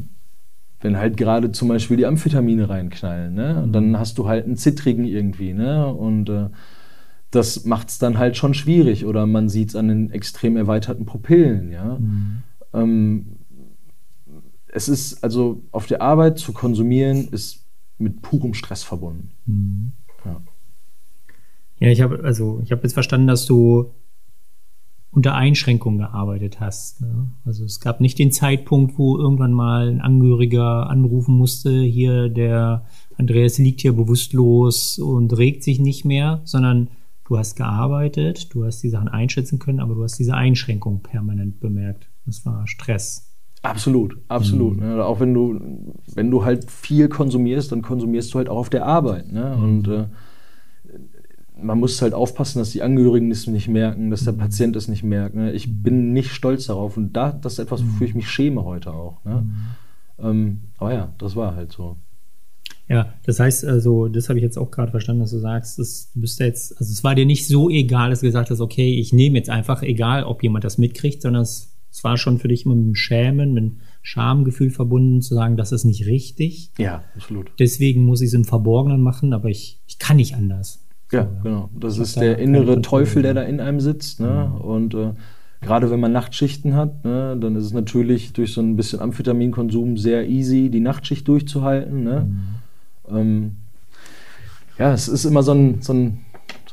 [0.81, 3.62] wenn halt gerade zum Beispiel die Amphetamine reinknallen, ne?
[3.62, 5.87] Und dann hast du halt einen Zittrigen irgendwie, ne?
[5.92, 6.51] Und äh,
[7.31, 9.07] das macht es dann halt schon schwierig.
[9.07, 11.99] Oder man sieht es an den extrem erweiterten Pupillen, ja.
[11.99, 12.42] Mhm.
[12.73, 13.27] Ähm,
[14.68, 17.64] es ist also auf der Arbeit zu konsumieren, ist
[17.99, 19.31] mit purem Stress verbunden.
[19.47, 19.92] Mhm.
[20.25, 20.42] Ja.
[21.79, 23.92] ja, ich habe also ich habe jetzt verstanden, dass du
[25.14, 27.00] unter Einschränkungen gearbeitet hast.
[27.00, 27.29] Ne?
[27.44, 32.85] Also es gab nicht den Zeitpunkt, wo irgendwann mal ein Angehöriger anrufen musste, hier der
[33.16, 36.88] Andreas liegt hier bewusstlos und regt sich nicht mehr, sondern
[37.29, 41.61] du hast gearbeitet, du hast die Sachen einschätzen können, aber du hast diese Einschränkung permanent
[41.61, 42.09] bemerkt.
[42.27, 43.31] Das war Stress.
[43.62, 44.79] Absolut, absolut.
[44.79, 44.96] Mhm.
[44.96, 45.05] Ne?
[45.05, 48.85] Auch wenn du, wenn du halt viel konsumierst, dann konsumierst du halt auch auf der
[48.85, 49.33] Arbeit.
[49.33, 49.55] Ne?
[49.57, 49.62] Mhm.
[49.62, 50.07] Und äh,
[51.61, 54.38] man muss halt aufpassen, dass die Angehörigen es nicht merken, dass der mhm.
[54.38, 55.35] Patient es nicht merkt.
[55.35, 55.53] Ne?
[55.53, 56.97] Ich bin nicht stolz darauf.
[56.97, 59.25] Und da, das ist etwas, wofür ich mich schäme heute auch.
[59.25, 59.47] Ne?
[60.19, 61.97] Ähm, aber ja, das war halt so.
[62.88, 66.11] Ja, das heißt also, das habe ich jetzt auch gerade verstanden, dass du sagst, das,
[66.12, 68.99] du bist jetzt, also es war dir nicht so egal, dass du gesagt hast, okay,
[68.99, 72.49] ich nehme jetzt einfach, egal ob jemand das mitkriegt, sondern es es war schon für
[72.49, 76.73] dich immer mit dem Schämen, mit dem Schamgefühl verbunden, zu sagen, das ist nicht richtig.
[76.77, 77.53] Ja, absolut.
[77.61, 80.84] Deswegen muss ich es im Verborgenen machen, aber ich, ich kann nicht anders.
[81.12, 81.71] Ja, genau.
[81.79, 84.21] Das ist der innere Teufel, der da in einem sitzt.
[84.21, 84.53] Ne?
[84.53, 84.61] Mhm.
[84.61, 85.12] Und äh,
[85.61, 89.97] gerade wenn man Nachtschichten hat, ne, dann ist es natürlich durch so ein bisschen Amphetaminkonsum
[89.97, 92.03] sehr easy, die Nachtschicht durchzuhalten.
[92.03, 92.29] Ne?
[93.09, 93.17] Mhm.
[93.17, 93.57] Ähm,
[94.79, 96.25] ja, es ist immer so ein, so ein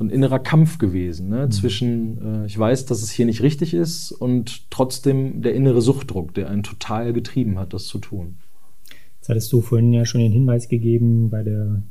[0.01, 1.45] so ein innerer Kampf gewesen ne?
[1.45, 1.51] Mhm.
[1.51, 6.33] zwischen, äh, ich weiß, dass es hier nicht richtig ist und trotzdem der innere Suchtdruck,
[6.33, 8.37] der einen total getrieben hat, das zu tun.
[9.19, 11.83] Jetzt hattest du vorhin ja schon den Hinweis gegeben, bei der,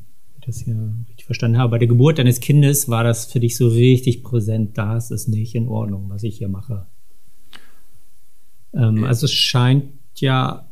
[0.44, 0.92] das hier
[1.30, 5.12] verstanden habe, bei der Geburt deines Kindes war das für dich so richtig präsent, das
[5.12, 6.88] ist nicht in Ordnung, was ich hier mache.
[8.74, 10.68] Ähm, also es scheint ja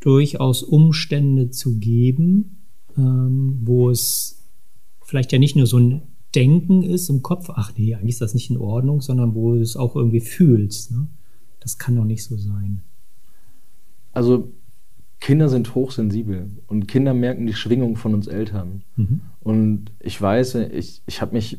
[0.00, 2.66] durchaus Umstände zu geben,
[2.98, 4.44] ähm, wo es
[5.00, 6.02] vielleicht ja nicht nur so ein
[6.34, 9.62] Denken ist im Kopf, ach nee, eigentlich ist das nicht in Ordnung, sondern wo du
[9.62, 10.90] es auch irgendwie fühlst.
[10.90, 11.08] Ne?
[11.60, 12.82] Das kann doch nicht so sein.
[14.12, 14.52] Also
[15.20, 18.82] Kinder sind hochsensibel und Kinder merken die Schwingung von uns Eltern.
[18.96, 19.20] Mhm.
[19.40, 21.58] Und ich weiß, ich, ich habe mich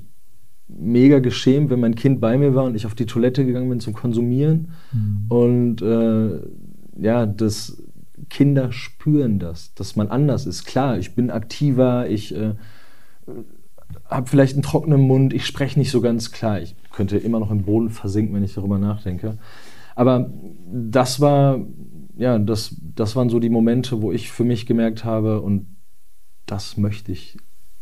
[0.67, 3.79] mega geschämt, wenn mein Kind bei mir war und ich auf die Toilette gegangen bin
[3.79, 4.69] zum Konsumieren.
[4.93, 5.25] Mhm.
[5.29, 6.39] Und äh,
[7.01, 7.81] ja, das
[8.29, 10.65] Kinder spüren das, dass man anders ist.
[10.65, 12.53] Klar, ich bin aktiver, ich äh,
[14.05, 16.61] habe vielleicht einen trockenen Mund, ich spreche nicht so ganz klar.
[16.61, 19.37] Ich könnte immer noch im Boden versinken, wenn ich darüber nachdenke.
[19.95, 20.31] Aber
[20.71, 21.59] das war,
[22.19, 25.67] ja, das, das waren so die Momente, wo ich für mich gemerkt habe, und
[26.45, 27.38] das möchte ich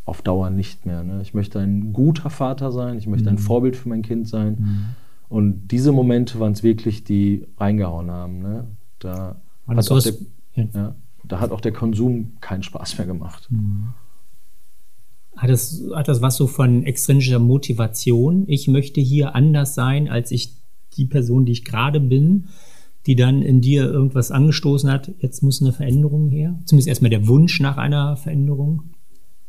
[0.06, 1.04] auf Dauer nicht mehr.
[1.04, 1.22] Ne?
[1.22, 3.40] Ich möchte ein guter Vater sein, ich möchte ein mhm.
[3.40, 4.56] Vorbild für mein Kind sein.
[4.60, 4.86] Mhm.
[5.28, 8.40] Und diese Momente waren es wirklich, die reingehauen haben.
[8.40, 8.68] Ne?
[9.00, 10.14] Da, hat auch der,
[10.54, 10.96] ja,
[11.26, 13.48] da hat auch der Konsum keinen Spaß mehr gemacht.
[13.50, 13.94] Mhm.
[15.36, 18.46] Hat das, hat das was so von extrinsischer Motivation?
[18.48, 20.54] Ich möchte hier anders sein, als ich
[20.96, 22.46] die Person, die ich gerade bin,
[23.08, 25.12] die dann in dir irgendwas angestoßen hat.
[25.20, 26.60] Jetzt muss eine Veränderung her.
[26.66, 28.84] Zumindest erstmal der Wunsch nach einer Veränderung.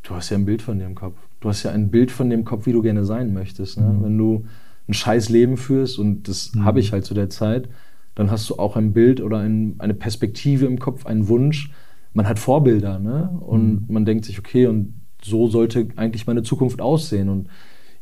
[0.04, 1.16] Du hast ja ein Bild von dir im Kopf.
[1.40, 3.78] Du hast ja ein Bild von dem Kopf, wie du gerne sein möchtest.
[3.78, 3.86] Ne?
[3.86, 4.04] Mhm.
[4.04, 4.44] Wenn du
[4.88, 6.64] ein scheiß Leben führst, und das mhm.
[6.64, 7.68] habe ich halt zu der Zeit,
[8.14, 11.72] dann hast du auch ein Bild oder ein, eine Perspektive im Kopf, einen Wunsch.
[12.14, 13.28] Man hat Vorbilder, ne?
[13.40, 13.92] Und mhm.
[13.92, 17.28] man denkt sich, okay, und so sollte eigentlich meine Zukunft aussehen.
[17.28, 17.48] Und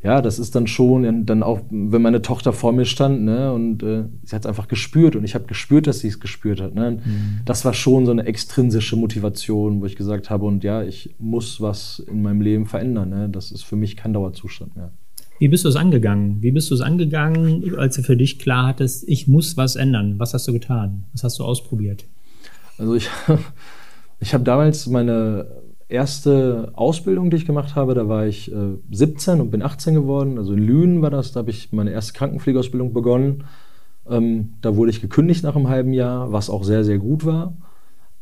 [0.03, 3.81] ja, das ist dann schon, dann auch, wenn meine Tochter vor mir stand, ne, und
[3.81, 6.75] äh, sie hat es einfach gespürt und ich habe gespürt, dass sie es gespürt hat.
[6.75, 6.99] Ne?
[7.03, 7.39] Mhm.
[7.45, 11.61] Das war schon so eine extrinsische Motivation, wo ich gesagt habe, und ja, ich muss
[11.61, 13.09] was in meinem Leben verändern.
[13.09, 13.29] Ne?
[13.29, 14.91] Das ist für mich kein Dauerzustand mehr.
[15.39, 16.41] Wie bist du es angegangen?
[16.41, 20.15] Wie bist du es angegangen, als du für dich klar hattest, ich muss was ändern?
[20.19, 21.05] Was hast du getan?
[21.13, 22.05] Was hast du ausprobiert?
[22.77, 23.09] Also ich,
[24.19, 25.47] ich habe damals meine
[25.89, 30.37] erste Ausbildung, die ich gemacht habe, da war ich äh, 17 und bin 18 geworden.
[30.37, 33.45] Also in Lünen war das, da habe ich meine erste Krankenpflegeausbildung begonnen.
[34.09, 37.55] Ähm, da wurde ich gekündigt nach einem halben Jahr, was auch sehr, sehr gut war.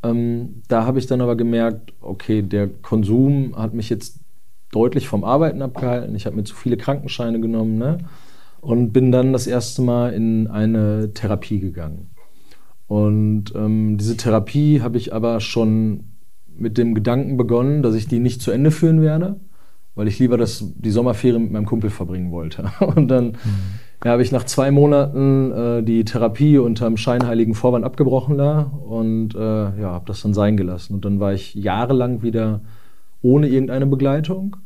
[0.04, 4.20] Ähm, da habe ich dann aber gemerkt, okay, der Konsum hat mich jetzt
[4.72, 6.16] deutlich vom Arbeiten abgehalten.
[6.16, 8.00] Ich habe mir zu viele Krankenscheine genommen ne?
[8.62, 12.12] und bin dann das erste Mal in eine Therapie gegangen.
[12.88, 16.15] Und ähm, diese Therapie habe ich aber schon
[16.58, 19.40] mit dem Gedanken begonnen, dass ich die nicht zu Ende führen werde,
[19.96, 22.72] weil ich lieber das, die Sommerferien mit meinem Kumpel verbringen wollte.
[22.80, 23.36] Und dann mhm.
[24.04, 28.72] ja, habe ich nach zwei Monaten äh, die Therapie unter dem scheinheiligen Vorwand abgebrochen da
[28.86, 30.94] und äh, ja, habe das dann sein gelassen.
[30.94, 32.62] Und dann war ich jahrelang wieder
[33.22, 34.58] ohne irgendeine Begleitung.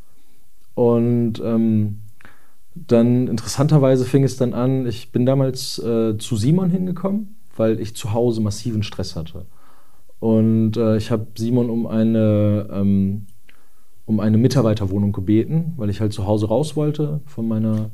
[0.73, 1.99] Und ähm,
[2.75, 7.95] dann interessanterweise fing es dann an, ich bin damals äh, zu Simon hingekommen, weil ich
[7.95, 9.45] zu Hause massiven Stress hatte.
[10.19, 13.27] Und äh, ich habe Simon um eine, ähm,
[14.05, 17.91] um eine Mitarbeiterwohnung gebeten, weil ich halt zu Hause raus wollte von meiner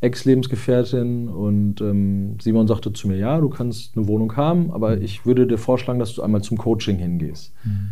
[0.00, 1.28] Ex-Lebensgefährtin.
[1.28, 5.02] Und ähm, Simon sagte zu mir, ja, du kannst eine Wohnung haben, aber mhm.
[5.02, 7.52] ich würde dir vorschlagen, dass du einmal zum Coaching hingehst.
[7.64, 7.90] Mhm.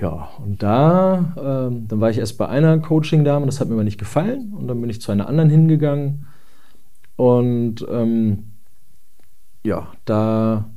[0.00, 3.84] Ja, und da, ähm, dann war ich erst bei einer Coaching-Dame, das hat mir aber
[3.84, 4.52] nicht gefallen.
[4.52, 6.26] Und dann bin ich zu einer anderen hingegangen.
[7.14, 8.46] Und ähm,
[9.62, 10.71] ja, da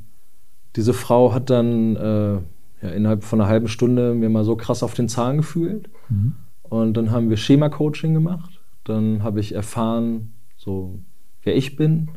[0.75, 2.33] diese Frau hat dann äh,
[2.81, 5.89] ja, innerhalb von einer halben Stunde mir mal so krass auf den Zahn gefühlt.
[6.09, 6.35] Mhm.
[6.63, 8.61] Und dann haben wir Schema-Coaching gemacht.
[8.83, 10.99] Dann habe ich erfahren, so
[11.43, 12.09] wer ich bin,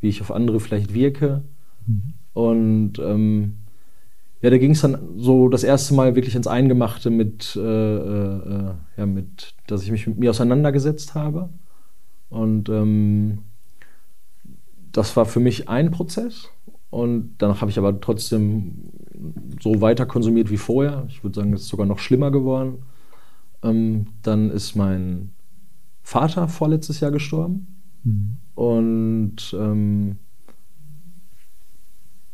[0.00, 1.42] wie ich auf andere vielleicht wirke.
[1.86, 2.14] Mhm.
[2.32, 3.58] Und ähm,
[4.40, 8.74] ja, da ging es dann so das erste Mal wirklich ins Eingemachte mit, äh, äh,
[8.96, 11.48] ja, mit, dass ich mich mit mir auseinandergesetzt habe.
[12.30, 13.38] Und ähm,
[14.92, 16.50] das war für mich ein Prozess.
[16.90, 18.90] Und danach habe ich aber trotzdem
[19.60, 21.04] so weiter konsumiert wie vorher.
[21.08, 22.82] Ich würde sagen, es ist sogar noch schlimmer geworden.
[23.62, 25.32] Ähm, dann ist mein
[26.02, 27.80] Vater vorletztes Jahr gestorben.
[28.04, 28.36] Mhm.
[28.54, 30.16] Und ähm,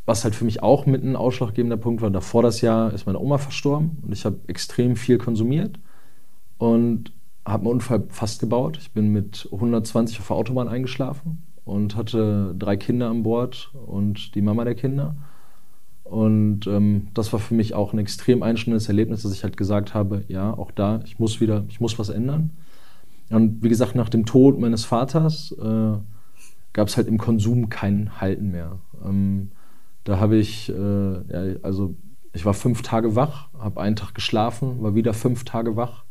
[0.06, 3.18] was halt für mich auch mit ein ausschlaggebender Punkt war, davor das Jahr ist meine
[3.18, 5.78] Oma verstorben und ich habe extrem viel konsumiert
[6.58, 7.12] und
[7.46, 8.78] habe einen Unfall fast gebaut.
[8.80, 14.34] Ich bin mit 120 auf der Autobahn eingeschlafen und hatte drei Kinder an Bord und
[14.34, 15.16] die Mama der Kinder.
[16.04, 19.94] Und ähm, das war für mich auch ein extrem einschneidendes Erlebnis, dass ich halt gesagt
[19.94, 22.50] habe, ja, auch da, ich muss wieder, ich muss was ändern.
[23.30, 25.96] Und wie gesagt, nach dem Tod meines Vaters äh,
[26.74, 28.78] gab es halt im Konsum kein Halten mehr.
[29.02, 29.50] Ähm,
[30.04, 31.94] da habe ich, äh, ja, also
[32.34, 36.04] ich war fünf Tage wach, habe einen Tag geschlafen, war wieder fünf Tage wach.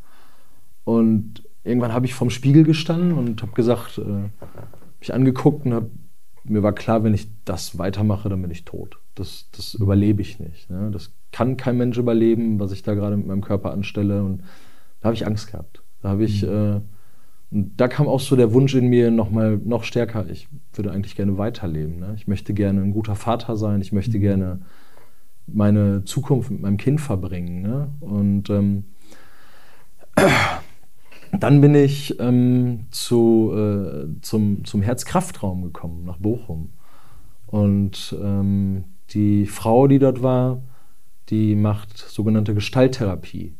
[0.82, 4.28] Und irgendwann habe ich vorm Spiegel gestanden und habe gesagt, äh,
[5.04, 5.90] mich angeguckt und hab,
[6.44, 8.98] mir war klar, wenn ich das weitermache, dann bin ich tot.
[9.14, 10.70] Das, das überlebe ich nicht.
[10.70, 10.90] Ne?
[10.90, 14.24] Das kann kein Mensch überleben, was ich da gerade mit meinem Körper anstelle.
[14.24, 14.42] Und
[15.00, 15.82] da habe ich Angst gehabt.
[16.02, 16.48] Da habe ich, mhm.
[16.48, 16.80] äh,
[17.50, 20.28] und da kam auch so der Wunsch in mir noch mal noch stärker.
[20.28, 21.98] Ich würde eigentlich gerne weiterleben.
[21.98, 22.14] Ne?
[22.16, 23.80] Ich möchte gerne ein guter Vater sein.
[23.80, 24.22] Ich möchte mhm.
[24.22, 24.60] gerne
[25.46, 27.62] meine Zukunft mit meinem Kind verbringen.
[27.62, 27.88] Ne?
[28.00, 28.84] Und ähm,
[31.40, 36.70] dann bin ich ähm, zu, äh, zum, zum Herzkraftraum gekommen, nach Bochum.
[37.46, 40.62] Und ähm, die Frau, die dort war,
[41.30, 43.54] die macht sogenannte Gestalttherapie.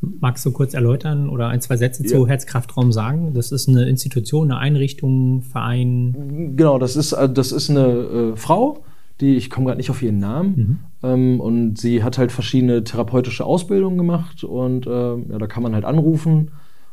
[0.00, 2.08] Magst du kurz erläutern oder ein, zwei Sätze ja.
[2.08, 3.34] zu Herzkraftraum sagen?
[3.34, 6.54] Das ist eine Institution, eine Einrichtung, Verein?
[6.56, 8.82] Genau, das ist, äh, das ist eine äh, Frau,
[9.20, 10.78] die, ich komme gerade nicht auf ihren Namen, mhm.
[11.08, 15.74] ähm, und sie hat halt verschiedene therapeutische Ausbildungen gemacht und äh, ja, da kann man
[15.74, 16.50] halt anrufen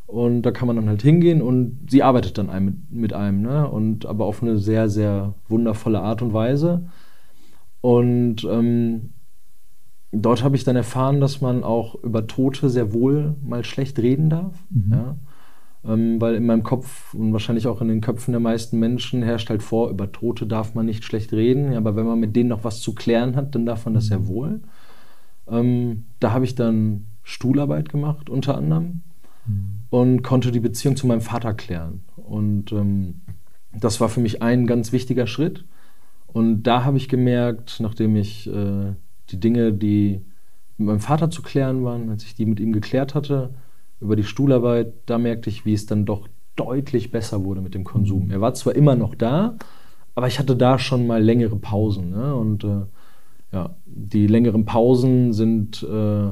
[0.08, 3.70] und da kann man dann halt hingehen und sie arbeitet dann mit, mit einem, ne?
[3.70, 6.88] Und aber auf eine sehr, sehr wundervolle Art und Weise.
[7.82, 9.12] Und ähm,
[10.14, 14.30] dort habe ich dann erfahren, dass man auch über Tote sehr wohl mal schlecht reden
[14.30, 14.54] darf.
[14.70, 14.92] Mhm.
[14.92, 15.18] Ja?
[15.86, 19.50] Ähm, weil in meinem Kopf und wahrscheinlich auch in den Köpfen der meisten Menschen herrscht
[19.50, 21.74] halt vor, über Tote darf man nicht schlecht reden.
[21.74, 24.06] Ja, aber wenn man mit denen noch was zu klären hat, dann darf man das
[24.08, 24.28] sehr mhm.
[24.28, 24.62] wohl.
[25.50, 29.02] Ähm, da habe ich dann Stuhlarbeit gemacht, unter anderem,
[29.46, 29.77] mhm.
[29.90, 32.04] Und konnte die Beziehung zu meinem Vater klären.
[32.16, 33.22] Und ähm,
[33.74, 35.66] das war für mich ein ganz wichtiger Schritt.
[36.28, 38.94] Und da habe ich gemerkt, nachdem ich äh,
[39.30, 40.22] die Dinge, die
[40.78, 43.54] mit meinem Vater zu klären waren, als ich die mit ihm geklärt hatte,
[44.00, 47.84] über die Stuhlarbeit, da merkte ich, wie es dann doch deutlich besser wurde mit dem
[47.84, 48.26] Konsum.
[48.26, 48.32] Mhm.
[48.32, 49.56] Er war zwar immer noch da,
[50.16, 52.12] aber ich hatte da schon mal längere Pausen.
[52.12, 52.36] Ne?
[52.36, 52.82] Und äh,
[53.52, 56.30] ja, die längeren Pausen sind äh,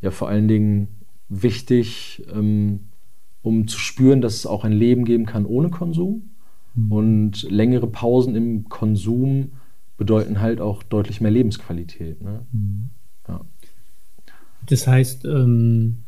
[0.00, 0.88] ja vor allen Dingen
[1.28, 2.80] wichtig, ähm,
[3.42, 6.30] um zu spüren, dass es auch ein Leben geben kann ohne Konsum.
[6.74, 6.92] Mhm.
[6.92, 9.52] Und längere Pausen im Konsum
[9.96, 12.20] bedeuten halt auch deutlich mehr Lebensqualität.
[12.22, 12.46] Ne?
[12.52, 12.90] Mhm.
[13.28, 13.40] Ja.
[14.66, 15.98] Das heißt, ähm,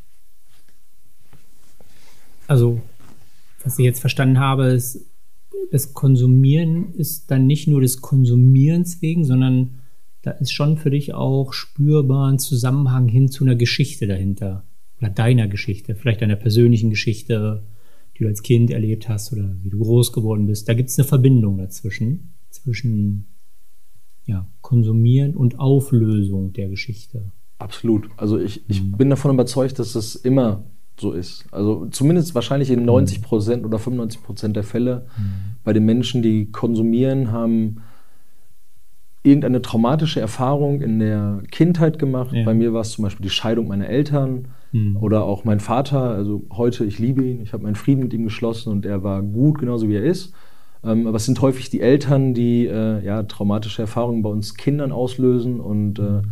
[2.46, 2.80] also
[3.62, 5.06] was ich jetzt verstanden habe, ist,
[5.70, 9.80] das Konsumieren ist dann nicht nur des Konsumierens wegen, sondern
[10.22, 14.64] da ist schon für dich auch spürbar ein Zusammenhang hin zu einer Geschichte dahinter.
[15.00, 17.62] Oder deiner Geschichte, vielleicht deiner persönlichen Geschichte,
[18.16, 20.68] die du als Kind erlebt hast oder wie du groß geworden bist.
[20.68, 23.26] Da gibt es eine Verbindung dazwischen, zwischen
[24.24, 27.32] ja, Konsumieren und Auflösung der Geschichte.
[27.58, 28.08] Absolut.
[28.16, 28.92] Also ich, ich mhm.
[28.92, 30.64] bin davon überzeugt, dass das immer
[31.00, 31.46] so ist.
[31.50, 35.56] Also zumindest wahrscheinlich in 90 Prozent oder 95 Prozent der Fälle mhm.
[35.64, 37.82] bei den Menschen, die konsumieren, haben
[39.22, 42.32] irgendeine traumatische Erfahrung in der Kindheit gemacht.
[42.32, 42.44] Ja.
[42.44, 44.96] Bei mir war es zum Beispiel die Scheidung meiner Eltern mhm.
[44.96, 46.10] oder auch mein Vater.
[46.10, 49.22] Also heute, ich liebe ihn, ich habe meinen Frieden mit ihm geschlossen und er war
[49.22, 50.32] gut, genauso wie er ist.
[50.84, 54.92] Ähm, aber es sind häufig die Eltern, die äh, ja, traumatische Erfahrungen bei uns Kindern
[54.92, 56.22] auslösen und äh,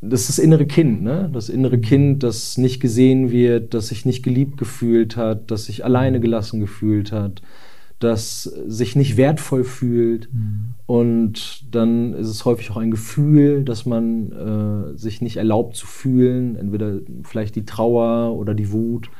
[0.00, 1.30] das ist das innere Kind, ne?
[1.32, 5.84] Das innere Kind, das nicht gesehen wird, das sich nicht geliebt gefühlt hat, das sich
[5.84, 7.42] alleine gelassen gefühlt hat,
[7.98, 10.32] das sich nicht wertvoll fühlt.
[10.32, 10.74] Mhm.
[10.86, 15.86] Und dann ist es häufig auch ein Gefühl, dass man äh, sich nicht erlaubt zu
[15.86, 19.10] fühlen, entweder vielleicht die Trauer oder die Wut.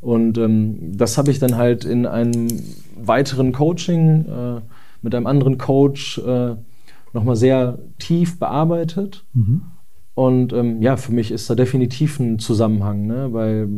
[0.00, 2.48] Und ähm, das habe ich dann halt in einem
[2.96, 4.60] weiteren Coaching äh,
[5.02, 6.56] mit einem anderen Coach äh,
[7.12, 9.24] nochmal sehr tief bearbeitet.
[9.32, 9.62] Mhm.
[10.14, 13.32] Und ähm, ja, für mich ist da definitiv ein Zusammenhang, ne?
[13.32, 13.68] weil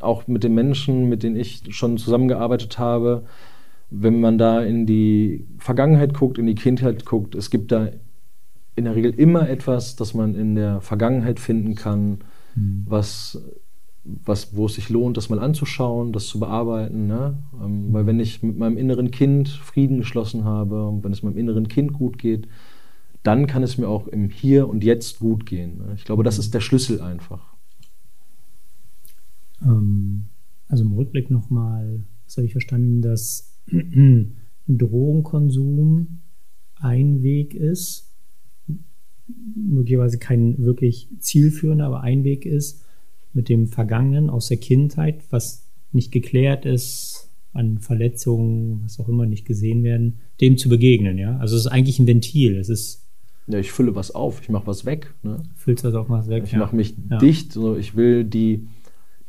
[0.00, 3.24] auch mit den Menschen, mit denen ich schon zusammengearbeitet habe,
[3.90, 7.88] wenn man da in die Vergangenheit guckt, in die Kindheit guckt, es gibt da
[8.76, 12.18] in der Regel immer etwas, das man in der Vergangenheit finden kann,
[12.54, 12.84] mhm.
[12.86, 13.42] was,
[14.04, 17.06] was, wo es sich lohnt, das mal anzuschauen, das zu bearbeiten.
[17.06, 17.38] Ne?
[17.62, 21.36] Ähm, weil wenn ich mit meinem inneren Kind Frieden geschlossen habe und wenn es meinem
[21.36, 22.46] inneren Kind gut geht,
[23.22, 25.82] dann kann es mir auch im Hier und Jetzt gut gehen.
[25.96, 27.54] Ich glaube, das ist der Schlüssel einfach.
[29.62, 30.26] Ähm,
[30.68, 33.47] also im Rückblick nochmal, das habe ich verstanden, dass
[34.68, 36.20] Drogenkonsum
[36.80, 38.14] ein Weg ist,
[39.54, 42.84] möglicherweise kein wirklich zielführender, aber ein Weg ist,
[43.32, 49.26] mit dem Vergangenen aus der Kindheit, was nicht geklärt ist, an Verletzungen, was auch immer
[49.26, 51.18] nicht gesehen werden, dem zu begegnen.
[51.18, 51.38] Ja?
[51.38, 52.56] Also es ist eigentlich ein Ventil.
[52.56, 53.04] Es ist
[53.48, 55.14] ja, ich fülle was auf, ich mache was weg.
[55.22, 55.42] Ne?
[55.56, 56.42] Füllst das auch was weg?
[56.44, 56.58] Ich ja.
[56.58, 57.16] mache mich ja.
[57.16, 57.54] dicht.
[57.54, 58.68] So, ich will die,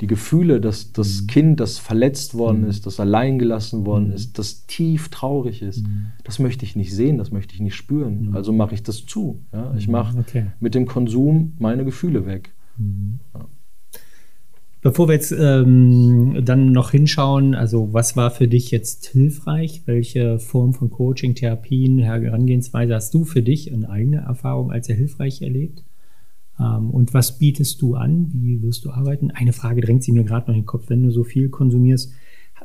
[0.00, 1.26] die Gefühle, dass das mhm.
[1.26, 2.70] Kind, das verletzt worden mhm.
[2.70, 4.14] ist, das allein gelassen worden mhm.
[4.14, 6.06] ist, das tief traurig ist, mhm.
[6.24, 8.28] das möchte ich nicht sehen, das möchte ich nicht spüren.
[8.28, 8.36] Mhm.
[8.36, 9.44] Also mache ich das zu.
[9.52, 9.74] Ja?
[9.76, 9.92] Ich mhm.
[9.92, 10.46] mache okay.
[10.58, 12.54] mit dem Konsum meine Gefühle weg.
[13.34, 13.46] Ja.
[14.82, 19.82] Bevor wir jetzt ähm, dann noch hinschauen, also was war für dich jetzt hilfreich?
[19.84, 24.96] Welche Form von Coaching, Therapien, Herangehensweise hast du für dich in eigener Erfahrung als sehr
[24.96, 25.84] hilfreich erlebt?
[26.60, 28.30] Ähm, und was bietest du an?
[28.32, 29.30] Wie wirst du arbeiten?
[29.30, 32.12] Eine Frage drängt sie mir gerade noch in den Kopf, wenn du so viel konsumierst.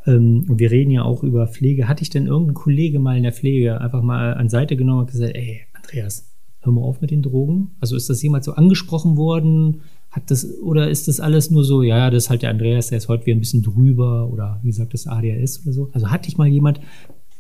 [0.06, 1.88] Ähm, und wir reden ja auch über Pflege.
[1.88, 5.12] Hatte ich denn irgendein Kollege mal in der Pflege einfach mal an Seite genommen und
[5.12, 6.32] gesagt, ey, Andreas,
[6.62, 7.72] hör mal auf mit den Drogen?
[7.80, 9.82] Also ist das jemals so angesprochen worden?
[10.12, 12.98] Hat das, oder ist das alles nur so, ja, das ist halt der Andreas, der
[12.98, 15.90] ist heute wieder ein bisschen drüber oder wie gesagt, das ADHS oder so?
[15.94, 16.80] Also hat dich mal jemand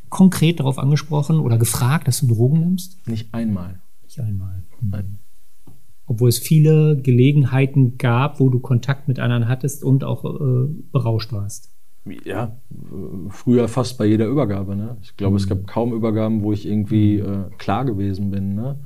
[0.10, 3.08] konkret darauf angesprochen oder gefragt, dass du Drogen nimmst?
[3.08, 3.80] Nicht einmal.
[4.03, 4.64] Nicht einmal.
[4.82, 5.18] Mhm.
[6.08, 11.34] Obwohl es viele Gelegenheiten gab, wo du Kontakt mit anderen hattest und auch äh, berauscht
[11.34, 11.72] warst.
[12.24, 12.56] Ja,
[13.30, 14.76] früher fast bei jeder Übergabe.
[14.76, 14.97] Ne?
[15.01, 15.38] Ich glaube, mhm.
[15.38, 18.53] es gab kaum Übergaben, wo ich irgendwie äh, klar gewesen bin.
[18.53, 18.78] Ne?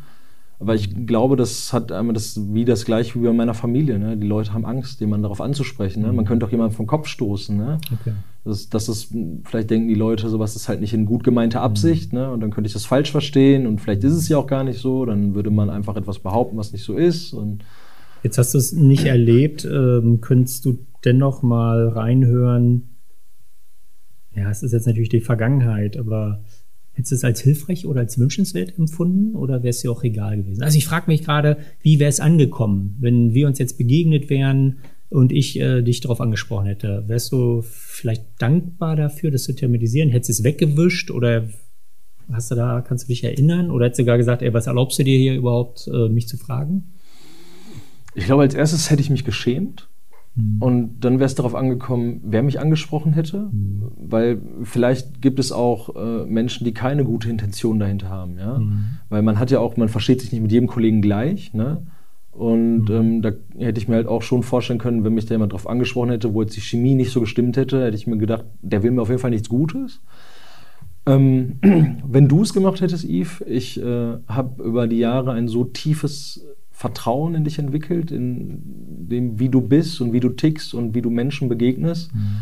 [0.59, 3.99] Aber ich glaube, das hat einmal das wie das gleiche wie bei meiner Familie.
[3.99, 4.15] Ne?
[4.15, 6.01] Die Leute haben Angst, jemanden darauf anzusprechen.
[6.01, 6.07] Ne?
[6.07, 6.28] Man mhm.
[6.28, 7.57] könnte auch jemanden vom Kopf stoßen.
[7.57, 7.78] Ne?
[7.99, 8.13] Okay.
[8.45, 9.13] Das, das ist,
[9.43, 12.13] vielleicht denken die Leute, sowas ist halt nicht in gut gemeinter Absicht.
[12.13, 12.19] Mhm.
[12.19, 12.31] Ne?
[12.31, 13.67] Und dann könnte ich das falsch verstehen.
[13.67, 15.05] Und vielleicht ist es ja auch gar nicht so.
[15.05, 17.35] Dann würde man einfach etwas behaupten, was nicht so ist.
[18.23, 19.65] Jetzt hast du es nicht erlebt.
[19.65, 22.89] Ähm, könntest du dennoch mal reinhören?
[24.35, 26.41] Ja, es ist jetzt natürlich die Vergangenheit, aber
[26.99, 30.35] Hättest du es als hilfreich oder als wünschenswert empfunden oder wäre es dir auch egal
[30.35, 30.63] gewesen?
[30.63, 34.79] Also ich frage mich gerade, wie wäre es angekommen, wenn wir uns jetzt begegnet wären
[35.10, 37.03] und ich äh, dich darauf angesprochen hätte?
[37.07, 40.10] Wärst du vielleicht dankbar dafür, das zu thematisieren?
[40.10, 41.49] Hättest du es weggewischt oder
[42.32, 43.72] hast du da, kannst du dich erinnern?
[43.72, 46.38] Oder hättest du gar gesagt, ey, was erlaubst du dir hier überhaupt, äh, mich zu
[46.38, 46.93] fragen?
[48.16, 49.89] Ich glaube, als erstes hätte ich mich geschämt.
[50.36, 50.57] Mhm.
[50.62, 53.91] Und dann wäre es darauf angekommen, wer mich angesprochen hätte, mhm.
[53.97, 58.99] weil vielleicht gibt es auch äh, Menschen, die keine gute Intention dahinter haben, ja, mhm.
[59.10, 61.88] weil man hat ja auch, man versteht sich nicht mit jedem Kollegen gleich, ne,
[62.39, 65.51] und ähm, da hätte ich mir halt auch schon vorstellen können, wenn mich da jemand
[65.51, 68.45] drauf angesprochen hätte, wo jetzt die Chemie nicht so gestimmt hätte, hätte ich mir gedacht,
[68.61, 69.99] der will mir auf jeden Fall nichts Gutes.
[71.05, 71.59] Ähm,
[72.07, 76.47] wenn du es gemacht hättest, Yves, ich äh, habe über die Jahre ein so tiefes
[76.71, 78.61] Vertrauen in dich entwickelt, in
[79.09, 82.15] dem, wie du bist und wie du tickst und wie du Menschen begegnest.
[82.15, 82.37] Mhm.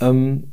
[0.00, 0.44] Ähm,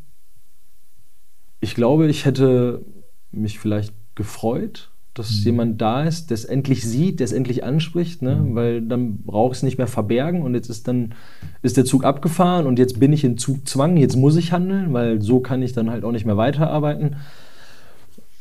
[1.62, 2.84] ich glaube, ich hätte
[3.32, 5.44] mich vielleicht gefreut, dass mhm.
[5.44, 8.36] jemand da ist, der es endlich sieht, der es endlich anspricht, ne?
[8.36, 8.56] Mhm.
[8.56, 11.14] weil dann brauche ich es nicht mehr verbergen und jetzt ist dann
[11.62, 15.22] ist der Zug abgefahren und jetzt bin ich in Zugzwang, jetzt muss ich handeln, weil
[15.22, 17.18] so kann ich dann halt auch nicht mehr weiterarbeiten.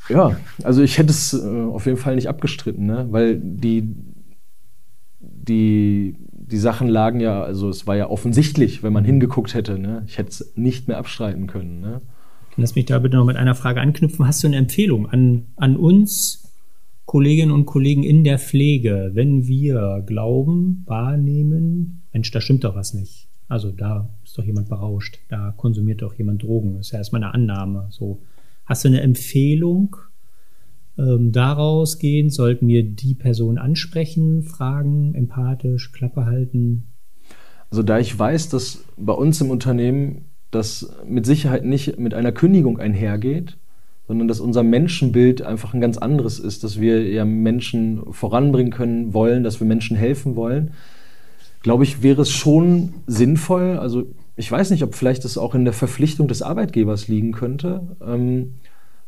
[0.08, 3.06] Ja, also ich hätte es äh, auf jeden Fall nicht abgestritten, ne?
[3.10, 3.94] weil die
[5.20, 9.78] die, die Sachen lagen ja, also es war ja offensichtlich, wenn man hingeguckt hätte.
[9.78, 10.04] Ne?
[10.06, 11.80] Ich hätte es nicht mehr abstreiten können.
[11.80, 12.00] Ne?
[12.56, 14.26] Lass mich da bitte noch mit einer Frage anknüpfen.
[14.26, 16.41] Hast du eine Empfehlung an, an uns,
[17.12, 22.94] Kolleginnen und Kollegen in der Pflege, wenn wir glauben, wahrnehmen, Mensch, da stimmt doch was
[22.94, 23.28] nicht.
[23.48, 26.78] Also da ist doch jemand berauscht, da konsumiert doch jemand Drogen.
[26.78, 27.88] Das ist ja erstmal eine Annahme.
[27.90, 28.22] So.
[28.64, 29.94] Hast du eine Empfehlung,
[30.96, 36.84] ähm, daraus gehen, sollten wir die Person ansprechen, fragen, empathisch, Klappe halten?
[37.68, 42.32] Also da ich weiß, dass bei uns im Unternehmen das mit Sicherheit nicht mit einer
[42.32, 43.58] Kündigung einhergeht,
[44.06, 49.14] sondern dass unser Menschenbild einfach ein ganz anderes ist, dass wir ja Menschen voranbringen können
[49.14, 50.72] wollen, dass wir Menschen helfen wollen,
[51.62, 54.04] glaube ich, wäre es schon sinnvoll, also
[54.36, 58.54] ich weiß nicht, ob vielleicht das auch in der Verpflichtung des Arbeitgebers liegen könnte, ähm,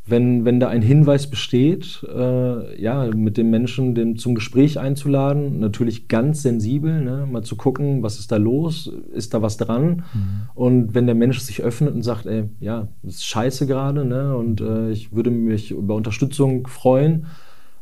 [0.06, 5.60] wenn, wenn da ein Hinweis besteht, äh, ja, mit dem Menschen den zum Gespräch einzuladen,
[5.60, 10.04] natürlich ganz sensibel, ne, mal zu gucken, was ist da los, ist da was dran?
[10.12, 10.48] Mhm.
[10.54, 14.36] Und wenn der Mensch sich öffnet und sagt, ey, ja, das ist scheiße gerade, ne,
[14.36, 17.26] und äh, ich würde mich über Unterstützung freuen,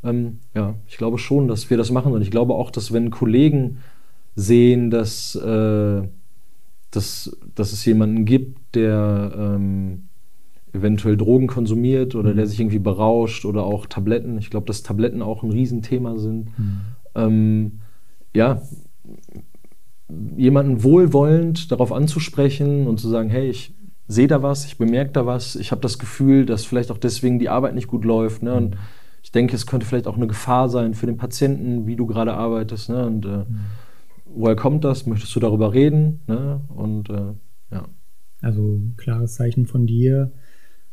[0.05, 2.12] ähm, ja, ich glaube schon, dass wir das machen.
[2.12, 3.79] Und ich glaube auch, dass wenn Kollegen
[4.37, 6.03] sehen, dass, äh,
[6.93, 10.05] dass, dass es jemanden gibt, der ähm,
[10.73, 12.37] eventuell Drogen konsumiert oder mhm.
[12.37, 14.39] der sich irgendwie berauscht oder auch Tabletten.
[14.39, 16.59] Ich glaube, dass Tabletten auch ein Riesenthema sind.
[16.59, 16.81] Mhm.
[17.14, 17.73] Ähm,
[18.35, 18.62] ja,
[20.37, 23.75] jemanden wohlwollend darauf anzusprechen und zu sagen, hey, ich
[24.09, 27.39] sehe da was, ich bemerke da was, ich habe das Gefühl, dass vielleicht auch deswegen
[27.39, 28.43] die Arbeit nicht gut läuft.
[28.43, 28.55] Ne?
[28.55, 28.81] Und mhm.
[29.23, 32.35] ich denke, es könnte vielleicht auch eine Gefahr sein für den Patienten, wie du gerade
[32.35, 32.89] arbeitest.
[32.89, 33.07] Ne?
[33.07, 33.61] Und äh, mhm.
[34.27, 35.07] woher kommt das?
[35.07, 36.20] Möchtest du darüber reden?
[36.27, 36.61] Ne?
[36.68, 37.33] Und äh,
[37.70, 37.89] ja.
[38.41, 40.33] Also klares Zeichen von dir,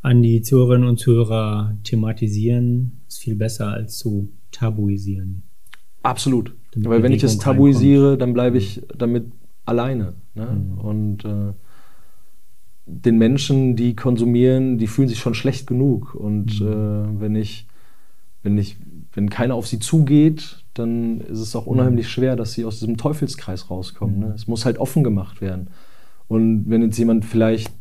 [0.02, 5.43] an die Zuhörerinnen und Zuhörer thematisieren, ist viel besser als zu tabuisieren.
[6.04, 6.56] Absolut.
[6.74, 8.22] Damit Weil wenn ich es tabuisiere, reinkommt.
[8.22, 9.32] dann bleibe ich damit
[9.66, 10.14] alleine.
[10.36, 10.45] Ne?
[10.45, 10.78] Mhm.
[10.80, 11.54] Und äh,
[12.86, 16.16] den Menschen, die konsumieren, die fühlen sich schon schlecht genug.
[16.16, 16.68] Und mhm.
[16.68, 17.68] äh, wenn ich,
[18.41, 18.78] wenn ich,
[19.14, 21.74] wenn keiner auf sie zugeht, dann ist es auch mhm.
[21.74, 24.20] unheimlich schwer, dass sie aus diesem Teufelskreis rauskommen.
[24.20, 24.26] Ne?
[24.28, 24.34] Mhm.
[24.34, 25.68] Es muss halt offen gemacht werden.
[26.28, 27.74] Und wenn jetzt jemand vielleicht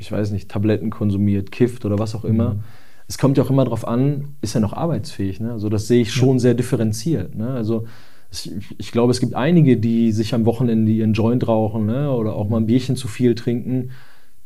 [0.00, 2.54] ich weiß nicht, Tabletten konsumiert, kifft oder was auch immer.
[2.54, 2.60] Mhm.
[3.06, 5.40] Es kommt ja auch immer darauf an, ist er noch arbeitsfähig?
[5.40, 5.52] Ne?
[5.52, 6.38] Also das sehe ich schon ja.
[6.38, 7.34] sehr differenziert.
[7.34, 7.50] Ne?
[7.50, 7.86] Also
[8.32, 12.10] ich, ich, glaube, es gibt einige, die sich am Wochenende ihren Joint rauchen ne?
[12.12, 13.90] oder auch mal ein Bierchen zu viel trinken,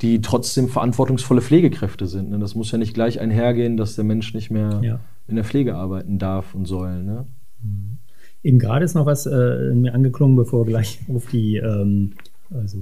[0.01, 2.31] die trotzdem verantwortungsvolle Pflegekräfte sind.
[2.31, 2.39] Ne?
[2.39, 5.01] Das muss ja nicht gleich einhergehen, dass der Mensch nicht mehr ja.
[5.29, 7.03] in der Pflege arbeiten darf und soll.
[7.03, 7.27] Ne?
[7.63, 7.99] Mhm.
[8.43, 12.13] Eben gerade ist noch was äh, mir angeklungen, bevor wir gleich auf die ähm,
[12.51, 12.79] also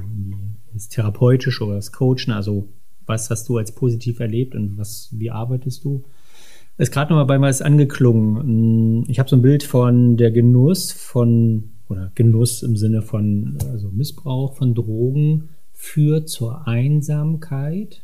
[0.72, 2.68] das Therapeutische oder das Coachen, also
[3.06, 6.04] was hast du als positiv erlebt und was, wie arbeitest du?
[6.78, 9.04] Ist gerade nochmal bei mir angeklungen.
[9.08, 13.90] Ich habe so ein Bild von der Genuss von, oder Genuss im Sinne von also
[13.90, 18.02] Missbrauch von Drogen führt zur Einsamkeit.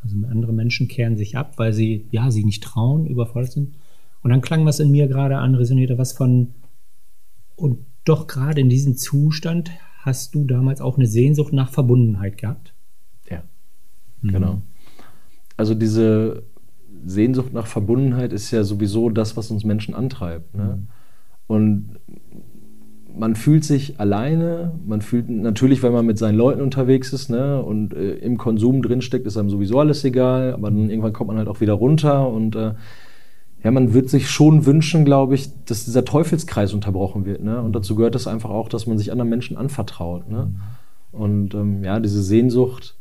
[0.00, 3.74] Also andere Menschen kehren sich ab, weil sie, ja, sie nicht trauen, überfordert sind.
[4.22, 6.54] Und dann klang was in mir gerade an, resonierte was von,
[7.56, 12.74] und doch gerade in diesem Zustand hast du damals auch eine Sehnsucht nach Verbundenheit gehabt.
[13.30, 13.42] Ja,
[14.22, 14.28] mhm.
[14.32, 14.62] genau.
[15.56, 16.44] Also diese
[17.04, 20.54] Sehnsucht nach Verbundenheit ist ja sowieso das, was uns Menschen antreibt.
[20.54, 20.78] Ne?
[20.78, 20.86] Mhm.
[21.46, 21.98] Und
[23.18, 27.60] man fühlt sich alleine, man fühlt natürlich, wenn man mit seinen Leuten unterwegs ist ne,
[27.60, 31.38] und äh, im Konsum drinsteckt, ist einem sowieso alles egal, aber dann irgendwann kommt man
[31.38, 32.74] halt auch wieder runter und äh,
[33.64, 37.42] ja, man wird sich schon wünschen, glaube ich, dass dieser Teufelskreis unterbrochen wird.
[37.42, 37.60] Ne?
[37.60, 40.28] Und dazu gehört es einfach auch, dass man sich anderen Menschen anvertraut.
[40.28, 40.52] Ne?
[41.10, 42.94] Und ähm, ja, diese Sehnsucht,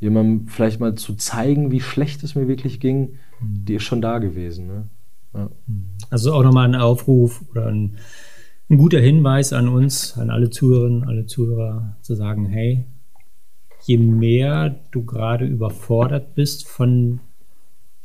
[0.00, 4.18] jemandem vielleicht mal zu zeigen, wie schlecht es mir wirklich ging, die ist schon da
[4.18, 4.66] gewesen.
[4.66, 4.88] Ne?
[5.34, 5.50] Ja.
[6.10, 7.96] Also auch nochmal ein Aufruf oder ein,
[8.70, 12.86] ein, guter Hinweis an uns, an alle Zuhörerinnen, alle Zuhörer, zu sagen, hey,
[13.82, 17.20] je mehr du gerade überfordert bist von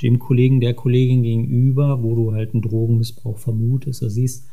[0.01, 4.47] dem Kollegen, der Kollegin gegenüber, wo du halt einen Drogenmissbrauch vermutest oder siehst,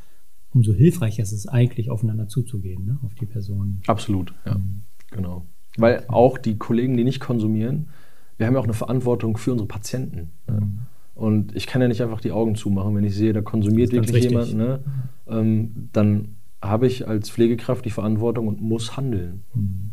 [0.53, 2.99] umso hilfreicher ist es eigentlich, aufeinander zuzugehen, ne?
[3.05, 3.83] auf die Person.
[3.87, 4.83] Absolut, ja, mhm.
[5.11, 5.47] genau.
[5.77, 7.89] Weil auch die Kollegen, die nicht konsumieren,
[8.39, 10.33] wir haben ja auch eine Verantwortung für unsere Patienten.
[10.49, 10.61] Ne?
[10.61, 10.79] Mhm.
[11.15, 14.25] Und ich kann ja nicht einfach die Augen zumachen, wenn ich sehe, da konsumiert wirklich
[14.25, 14.81] jemand, ne?
[15.27, 19.43] ähm, dann habe ich als Pflegekraft die Verantwortung und muss handeln.
[19.55, 19.93] Mhm.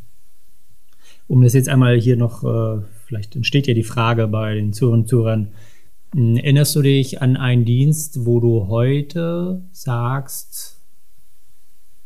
[1.27, 5.01] Um das jetzt einmal hier noch äh, vielleicht entsteht ja die Frage bei den Zuhörern
[5.01, 5.47] und Zuhörern,
[6.13, 10.81] hm, erinnerst du dich an einen Dienst, wo du heute sagst,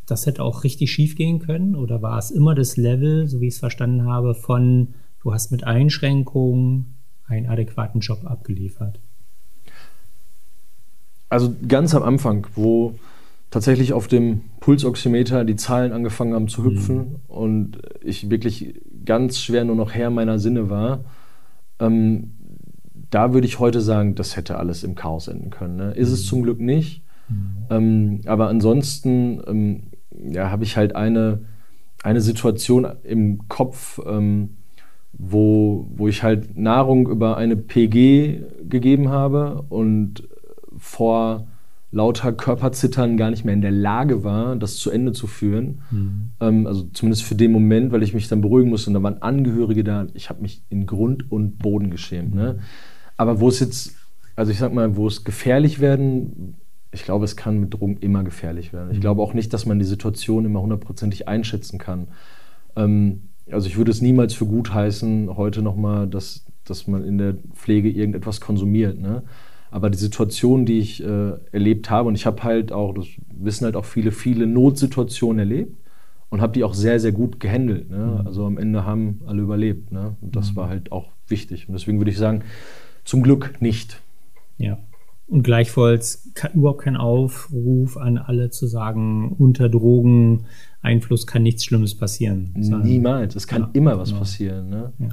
[0.05, 1.75] das hätte auch richtig schief gehen können?
[1.75, 5.51] Oder war es immer das Level, so wie ich es verstanden habe, von du hast
[5.51, 6.95] mit Einschränkungen
[7.25, 8.99] einen adäquaten Job abgeliefert?
[11.29, 12.95] Also ganz am Anfang, wo
[13.49, 17.15] tatsächlich auf dem Pulsoximeter die Zahlen angefangen haben zu hüpfen mhm.
[17.27, 21.05] und ich wirklich ganz schwer nur noch Herr meiner Sinne war,
[21.79, 22.33] ähm,
[23.09, 25.77] da würde ich heute sagen, das hätte alles im Chaos enden können.
[25.77, 25.91] Ne?
[25.93, 26.13] Ist mhm.
[26.13, 27.01] es zum Glück nicht.
[27.29, 27.65] Mhm.
[27.69, 31.39] Ähm, aber ansonsten ähm, ja, habe ich halt eine,
[32.03, 34.57] eine Situation im Kopf, ähm,
[35.13, 40.27] wo, wo ich halt Nahrung über eine PG gegeben habe und
[40.77, 41.47] vor
[41.97, 45.81] lauter Körperzittern gar nicht mehr in der Lage war, das zu Ende zu führen.
[45.89, 46.29] Mhm.
[46.39, 48.91] Ähm, also zumindest für den Moment, weil ich mich dann beruhigen musste.
[48.91, 50.05] Und da waren Angehörige da.
[50.13, 52.35] Ich habe mich in Grund und Boden geschämt.
[52.35, 52.53] Ne?
[52.53, 52.57] Mhm.
[52.59, 52.59] Ne?
[53.17, 53.95] Aber wo es jetzt,
[54.35, 56.55] also ich sag mal, wo es gefährlich werden,
[56.91, 58.91] ich glaube, es kann mit Drogen immer gefährlich werden.
[58.91, 59.01] Ich mhm.
[59.01, 62.09] glaube auch nicht, dass man die Situation immer hundertprozentig einschätzen kann.
[62.75, 67.17] Ähm, also ich würde es niemals für gut heißen, heute nochmal, dass, dass man in
[67.17, 68.99] der Pflege irgendetwas konsumiert.
[68.99, 69.23] Ne?
[69.69, 73.65] Aber die Situation, die ich äh, erlebt habe, und ich habe halt auch, das wissen
[73.65, 75.77] halt auch viele, viele Notsituationen erlebt
[76.29, 77.89] und habe die auch sehr, sehr gut gehandelt.
[77.89, 78.19] Ne?
[78.21, 78.27] Mhm.
[78.27, 79.91] Also am Ende haben alle überlebt.
[79.91, 80.15] Ne?
[80.21, 80.55] Und das mhm.
[80.57, 81.67] war halt auch wichtig.
[81.67, 82.43] Und deswegen würde ich sagen,
[83.03, 84.01] zum Glück nicht.
[84.57, 84.77] Ja.
[85.27, 92.53] Und gleichfalls überhaupt kein Aufruf an alle zu sagen, unter Drogeneinfluss kann nichts Schlimmes passieren.
[92.55, 93.35] Niemals.
[93.35, 94.19] Es kann ja, immer was genau.
[94.19, 94.69] passieren.
[94.69, 94.93] Ne?
[94.99, 95.09] Ja.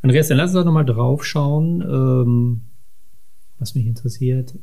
[0.00, 1.82] Andreas, dann lass uns doch nochmal drauf schauen.
[1.82, 2.60] Ähm,
[3.58, 4.58] was mich interessiert.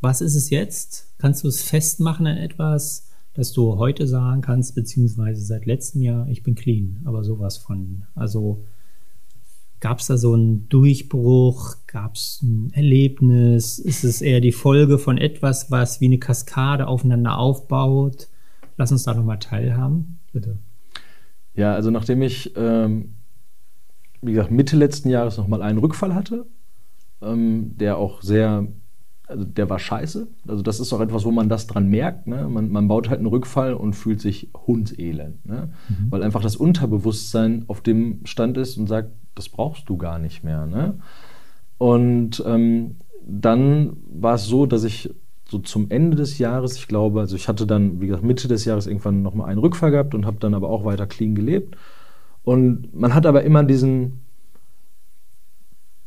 [0.00, 1.14] Was ist es jetzt?
[1.18, 6.28] Kannst du es festmachen an etwas, dass du heute sagen kannst, beziehungsweise seit letztem Jahr,
[6.28, 8.04] ich bin clean, aber sowas von.
[8.14, 8.64] Also
[9.80, 11.76] gab es da so einen Durchbruch?
[11.86, 13.78] Gab es ein Erlebnis?
[13.78, 18.28] Ist es eher die Folge von etwas, was wie eine Kaskade aufeinander aufbaut?
[18.76, 20.58] Lass uns da nochmal teilhaben, bitte.
[21.54, 23.14] Ja, also nachdem ich, ähm,
[24.20, 26.46] wie gesagt, Mitte letzten Jahres nochmal einen Rückfall hatte,
[27.22, 28.66] ähm, der auch sehr,
[29.26, 30.28] also der war scheiße.
[30.46, 32.26] Also das ist auch etwas, wo man das dran merkt.
[32.26, 32.48] Ne?
[32.48, 35.44] Man, man baut halt einen Rückfall und fühlt sich hundselend.
[35.46, 35.70] Ne?
[35.88, 36.10] Mhm.
[36.10, 40.44] Weil einfach das Unterbewusstsein auf dem Stand ist und sagt, das brauchst du gar nicht
[40.44, 40.66] mehr.
[40.66, 40.98] Ne?
[41.78, 42.96] Und ähm,
[43.26, 45.10] dann war es so, dass ich
[45.48, 48.64] so zum Ende des Jahres, ich glaube, also ich hatte dann, wie gesagt, Mitte des
[48.64, 51.76] Jahres irgendwann nochmal einen Rückfall gehabt und habe dann aber auch weiter clean gelebt.
[52.42, 54.20] Und man hat aber immer diesen,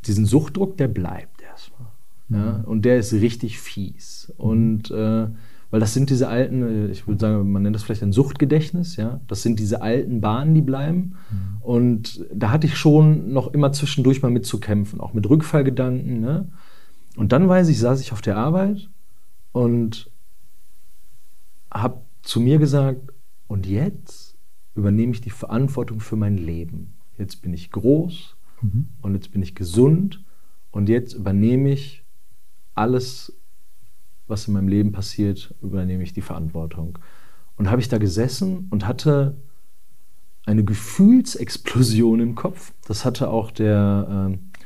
[0.09, 1.89] diesen Suchtdruck, der bleibt erstmal.
[2.29, 2.59] Ja?
[2.59, 2.65] Mhm.
[2.65, 4.33] Und der ist richtig fies.
[4.37, 5.27] Und äh,
[5.71, 8.95] weil das sind diese alten, äh, ich würde sagen, man nennt das vielleicht ein Suchtgedächtnis,
[8.95, 9.21] ja.
[9.27, 11.15] Das sind diese alten Bahnen, die bleiben.
[11.29, 11.61] Mhm.
[11.61, 16.19] Und da hatte ich schon noch immer zwischendurch mal mit zu kämpfen, auch mit Rückfallgedanken.
[16.19, 16.49] Ne?
[17.15, 18.89] Und dann weiß ich, saß ich auf der Arbeit
[19.51, 20.09] und
[21.71, 23.01] habe zu mir gesagt,
[23.47, 24.35] und jetzt
[24.75, 26.93] übernehme ich die Verantwortung für mein Leben.
[27.17, 28.89] Jetzt bin ich groß, Mhm.
[29.01, 30.23] Und jetzt bin ich gesund
[30.71, 32.03] und jetzt übernehme ich
[32.75, 33.33] alles,
[34.27, 36.99] was in meinem Leben passiert, übernehme ich die Verantwortung.
[37.57, 39.35] Und habe ich da gesessen und hatte
[40.45, 42.73] eine Gefühlsexplosion im Kopf.
[42.87, 44.59] Das hatte auch der, äh,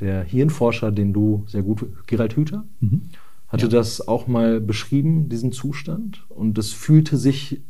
[0.00, 3.02] der Hirnforscher, den du sehr gut, Gerald Hüther, mhm.
[3.48, 3.68] hatte ja.
[3.68, 6.26] das auch mal beschrieben, diesen Zustand.
[6.28, 7.62] Und es fühlte sich,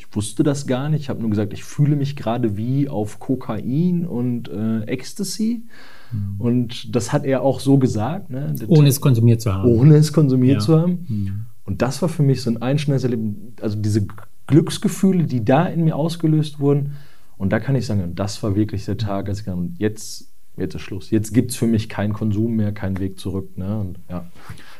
[0.00, 3.20] ich wusste das gar nicht, ich habe nur gesagt, ich fühle mich gerade wie auf
[3.20, 5.64] Kokain und äh, Ecstasy.
[6.10, 6.36] Mhm.
[6.38, 8.30] Und das hat er auch so gesagt.
[8.30, 8.54] Ne?
[8.66, 9.68] Ohne es konsumiert zu haben.
[9.70, 10.60] Ohne es konsumiert ja.
[10.60, 11.06] zu haben.
[11.06, 11.46] Mhm.
[11.66, 13.54] Und das war für mich so ein einschneidendes Erleben.
[13.60, 14.06] Also diese
[14.46, 16.96] Glücksgefühle, die da in mir ausgelöst wurden.
[17.36, 20.74] Und da kann ich sagen, das war wirklich der Tag, als ich dann, jetzt, jetzt
[20.74, 21.10] ist Schluss.
[21.10, 23.58] Jetzt gibt es für mich keinen Konsum mehr, keinen Weg zurück.
[23.58, 23.78] Ne?
[23.78, 24.24] Und ja,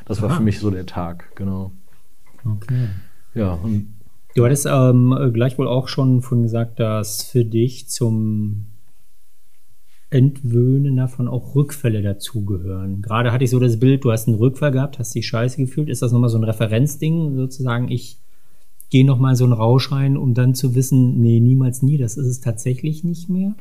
[0.07, 0.39] das war Aha.
[0.39, 1.73] für mich so der Tag, genau.
[2.43, 2.89] Okay.
[3.35, 4.00] Ja, und
[4.35, 8.67] Du hattest ähm, gleichwohl auch schon von gesagt, dass für dich zum
[10.11, 13.01] Entwöhnen davon auch Rückfälle dazugehören.
[13.03, 15.89] Gerade hatte ich so das Bild, du hast einen Rückfall gehabt, hast dich scheiße gefühlt.
[15.89, 18.19] Ist das nochmal so ein Referenzding, sozusagen, ich
[18.91, 22.27] gehe nochmal so einen Rausch rein, um dann zu wissen, nee, niemals nie, das ist
[22.27, 23.55] es tatsächlich nicht mehr?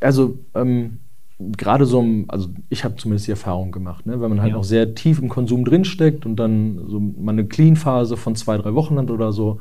[0.00, 0.98] Also, ähm,
[1.56, 4.20] gerade so, also ich habe zumindest die Erfahrung gemacht, ne?
[4.20, 4.56] wenn man halt ja.
[4.56, 8.74] noch sehr tief im Konsum drinsteckt und dann so mal eine Clean-Phase von zwei, drei
[8.74, 9.58] Wochen hat oder so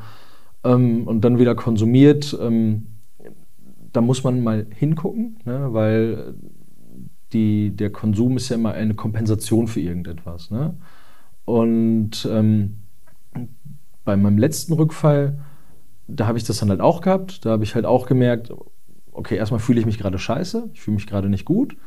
[0.64, 2.88] ähm, und dann wieder konsumiert, ähm,
[3.94, 5.68] da muss man mal hingucken, ne?
[5.72, 6.36] weil
[7.34, 10.52] die, der Konsum ist ja immer eine Kompensation für irgendetwas.
[10.52, 10.76] Ne?
[11.46, 12.78] Und ähm,
[14.04, 15.40] bei meinem letzten Rückfall,
[16.08, 17.46] da habe ich das dann halt auch gehabt.
[17.46, 18.52] Da habe ich halt auch gemerkt,
[19.12, 21.78] okay, erstmal fühle ich mich gerade scheiße, ich fühle mich gerade nicht gut.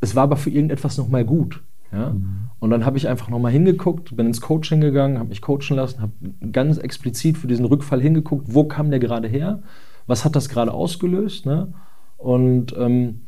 [0.00, 1.62] Es war aber für irgendetwas nochmal gut.
[1.92, 2.10] Ja?
[2.10, 2.50] Mhm.
[2.58, 6.00] Und dann habe ich einfach nochmal hingeguckt, bin ins Coaching gegangen, habe mich coachen lassen,
[6.00, 6.12] habe
[6.52, 9.62] ganz explizit für diesen Rückfall hingeguckt, wo kam der gerade her,
[10.06, 11.46] was hat das gerade ausgelöst.
[11.46, 11.72] Ne?
[12.16, 13.22] Und ähm,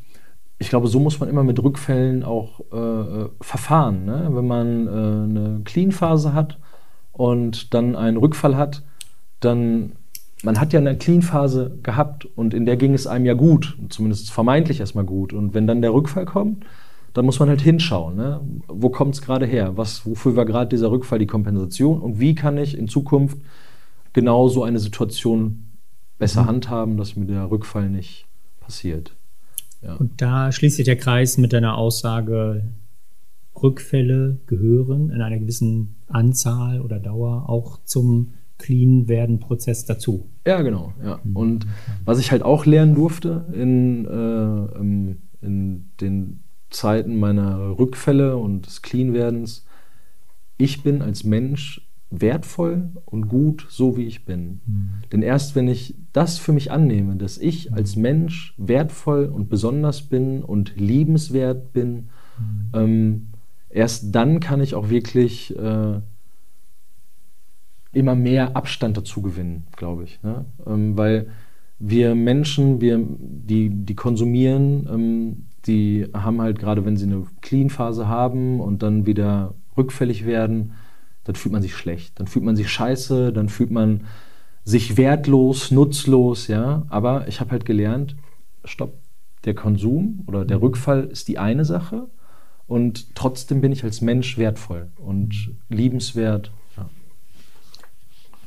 [0.58, 4.04] ich glaube, so muss man immer mit Rückfällen auch äh, äh verfahren.
[4.04, 4.28] Ne?
[4.32, 6.58] Wenn man äh, eine Clean-Phase hat,
[7.18, 8.84] und dann einen Rückfall hat,
[9.40, 9.92] dann
[10.42, 14.30] man hat ja eine Clean-Phase gehabt und in der ging es einem ja gut, zumindest
[14.30, 15.32] vermeintlich erstmal gut.
[15.32, 16.64] Und wenn dann der Rückfall kommt,
[17.14, 18.40] dann muss man halt hinschauen, ne?
[18.68, 19.76] wo kommt es gerade her?
[19.76, 22.00] Was, wofür war gerade dieser Rückfall die Kompensation?
[22.00, 23.38] Und wie kann ich in Zukunft
[24.12, 25.64] genau so eine Situation
[26.18, 26.46] besser mhm.
[26.46, 28.26] handhaben, dass mir der Rückfall nicht
[28.60, 29.14] passiert?
[29.82, 29.94] Ja.
[29.94, 32.62] Und da schließt sich der Kreis mit deiner Aussage,
[33.60, 40.28] Rückfälle gehören in einer gewissen Anzahl oder Dauer auch zum Clean-Werden-Prozess dazu.
[40.46, 40.92] Ja, genau.
[41.02, 41.20] Ja.
[41.24, 41.36] Mhm.
[41.36, 41.66] Und
[42.04, 46.40] was ich halt auch lernen durfte in, äh, in den
[46.70, 49.64] Zeiten meiner Rückfälle und des Clean-Werdens,
[50.58, 54.60] ich bin als Mensch wertvoll und gut, so wie ich bin.
[54.66, 54.88] Mhm.
[55.12, 60.02] Denn erst wenn ich das für mich annehme, dass ich als Mensch wertvoll und besonders
[60.02, 62.70] bin und liebenswert bin, mhm.
[62.72, 63.26] ähm,
[63.68, 66.00] erst dann kann ich auch wirklich äh,
[67.98, 70.22] immer mehr Abstand dazu gewinnen, glaube ich.
[70.22, 70.44] Ne?
[70.66, 71.28] Ähm, weil
[71.78, 78.08] wir Menschen, wir, die, die konsumieren, ähm, die haben halt gerade, wenn sie eine Clean-Phase
[78.08, 80.72] haben und dann wieder rückfällig werden,
[81.24, 84.04] dann fühlt man sich schlecht, dann fühlt man sich scheiße, dann fühlt man
[84.64, 86.86] sich wertlos, nutzlos, ja.
[86.88, 88.16] Aber ich habe halt gelernt,
[88.64, 88.94] stopp,
[89.44, 92.08] der Konsum oder der Rückfall ist die eine Sache
[92.66, 96.52] und trotzdem bin ich als Mensch wertvoll und liebenswert.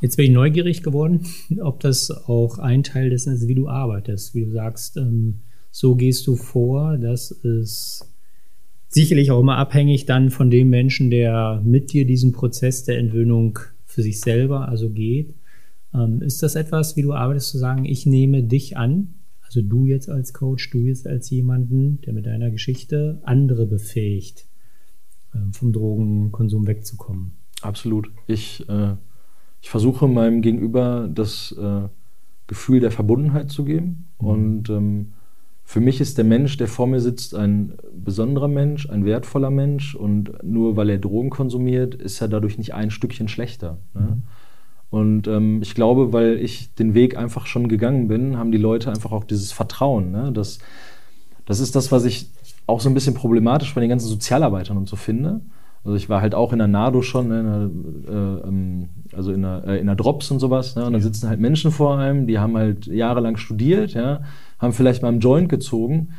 [0.01, 1.25] Jetzt bin ich neugierig geworden,
[1.61, 5.95] ob das auch ein Teil dessen ist, wie du arbeitest, wie du sagst, ähm, so
[5.95, 8.05] gehst du vor, das ist
[8.89, 13.59] sicherlich auch immer abhängig dann von dem Menschen, der mit dir diesen Prozess der Entwöhnung
[13.85, 15.35] für sich selber also geht.
[15.93, 19.13] Ähm, ist das etwas, wie du arbeitest, zu sagen, ich nehme dich an
[19.53, 24.45] also du jetzt als Coach, du jetzt als jemanden, der mit deiner Geschichte andere befähigt,
[25.35, 27.33] ähm, vom Drogenkonsum wegzukommen.
[27.61, 28.09] Absolut.
[28.27, 28.95] Ich, äh,
[29.61, 31.87] ich versuche meinem Gegenüber das äh,
[32.47, 34.09] Gefühl der Verbundenheit zu geben.
[34.19, 34.27] Mhm.
[34.27, 35.13] Und ähm,
[35.63, 39.95] für mich ist der Mensch, der vor mir sitzt, ein besonderer Mensch, ein wertvoller Mensch.
[39.95, 43.77] Und nur weil er Drogen konsumiert, ist er dadurch nicht ein Stückchen schlechter.
[43.93, 44.01] Ne?
[44.01, 44.23] Mhm.
[44.89, 48.89] Und ähm, ich glaube, weil ich den Weg einfach schon gegangen bin, haben die Leute
[48.89, 50.11] einfach auch dieses Vertrauen.
[50.11, 50.31] Ne?
[50.33, 50.59] Das,
[51.45, 52.29] das ist das, was ich
[52.67, 55.39] auch so ein bisschen problematisch bei den ganzen Sozialarbeitern und so finde.
[55.83, 59.31] Also ich war halt auch in der NADO schon, ne, in der, äh, ähm, also
[59.31, 60.75] in der, äh, in der Drops und sowas.
[60.75, 60.85] Ne?
[60.85, 64.21] Und da sitzen halt Menschen vor einem, die haben halt jahrelang studiert, ja,
[64.59, 66.09] haben vielleicht mal einen Joint gezogen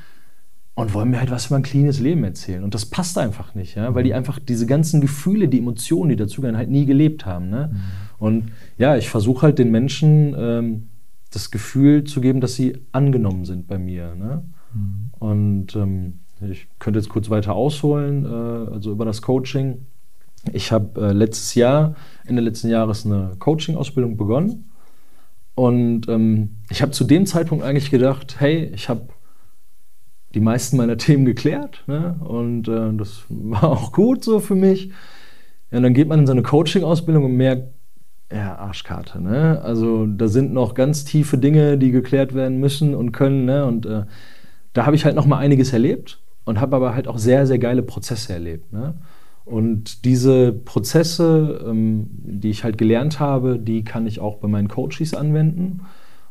[0.74, 2.64] und wollen mir halt was über ein cleanes Leben erzählen.
[2.64, 4.16] Und das passt einfach nicht, ja, weil die mhm.
[4.16, 7.48] einfach diese ganzen Gefühle, die Emotionen, die dazugehören, halt nie gelebt haben.
[7.48, 7.70] Ne?
[7.72, 7.78] Mhm.
[8.18, 10.88] Und ja, ich versuche halt den Menschen ähm,
[11.30, 14.14] das Gefühl zu geben, dass sie angenommen sind bei mir.
[14.16, 14.44] Ne?
[14.74, 15.10] Mhm.
[15.18, 19.86] Und ähm, Ich könnte jetzt kurz weiter ausholen, äh, also über das Coaching.
[20.52, 21.94] Ich habe äh, letztes Jahr,
[22.26, 24.70] Ende letzten Jahres, eine Coaching-Ausbildung begonnen.
[25.54, 29.08] Und ähm, ich habe zu dem Zeitpunkt eigentlich gedacht, hey, ich habe
[30.34, 31.84] die meisten meiner Themen geklärt.
[31.86, 32.16] Ne?
[32.20, 34.90] Und äh, das war auch gut so für mich.
[35.70, 37.68] Ja, und dann geht man in so eine Coaching-Ausbildung und merkt,
[38.32, 39.20] ja, Arschkarte.
[39.20, 39.60] Ne?
[39.62, 43.44] Also da sind noch ganz tiefe Dinge, die geklärt werden müssen und können.
[43.44, 43.66] Ne?
[43.66, 44.04] Und äh,
[44.72, 47.58] da habe ich halt noch mal einiges erlebt und habe aber halt auch sehr, sehr
[47.58, 48.72] geile Prozesse erlebt.
[48.72, 48.94] Ne?
[49.44, 54.68] Und diese Prozesse, ähm, die ich halt gelernt habe, die kann ich auch bei meinen
[54.68, 55.80] Coaches anwenden.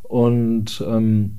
[0.04, 1.38] Und ähm,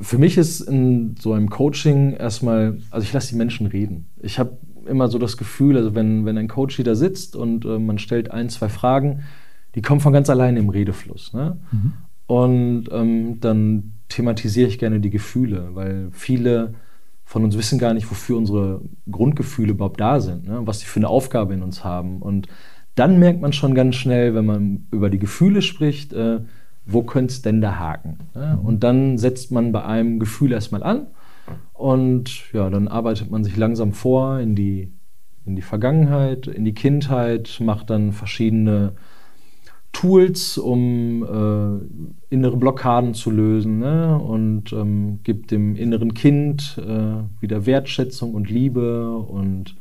[0.00, 4.06] für mich ist in so einem Coaching erstmal, also ich lasse die Menschen reden.
[4.20, 7.78] Ich habe immer so das Gefühl, also wenn, wenn ein Coach da sitzt und äh,
[7.78, 9.24] man stellt ein, zwei Fragen,
[9.74, 11.32] die kommen von ganz alleine im Redefluss.
[11.32, 11.58] Ne?
[11.72, 11.92] Mhm.
[12.26, 16.74] Und ähm, dann thematisiere ich gerne die Gefühle, weil viele
[17.28, 20.62] von uns wissen gar nicht, wofür unsere Grundgefühle überhaupt da sind, ne?
[20.64, 22.22] was sie für eine Aufgabe in uns haben.
[22.22, 22.48] Und
[22.94, 26.40] dann merkt man schon ganz schnell, wenn man über die Gefühle spricht, äh,
[26.86, 28.16] wo könnte es denn da haken?
[28.34, 28.58] Ne?
[28.62, 31.08] Und dann setzt man bei einem Gefühl erstmal an
[31.74, 34.90] und ja, dann arbeitet man sich langsam vor in die,
[35.44, 38.94] in die Vergangenheit, in die Kindheit, macht dann verschiedene
[39.92, 44.18] Tools, um äh, innere Blockaden zu lösen ne?
[44.18, 49.76] und ähm, gibt dem inneren Kind äh, wieder Wertschätzung und Liebe und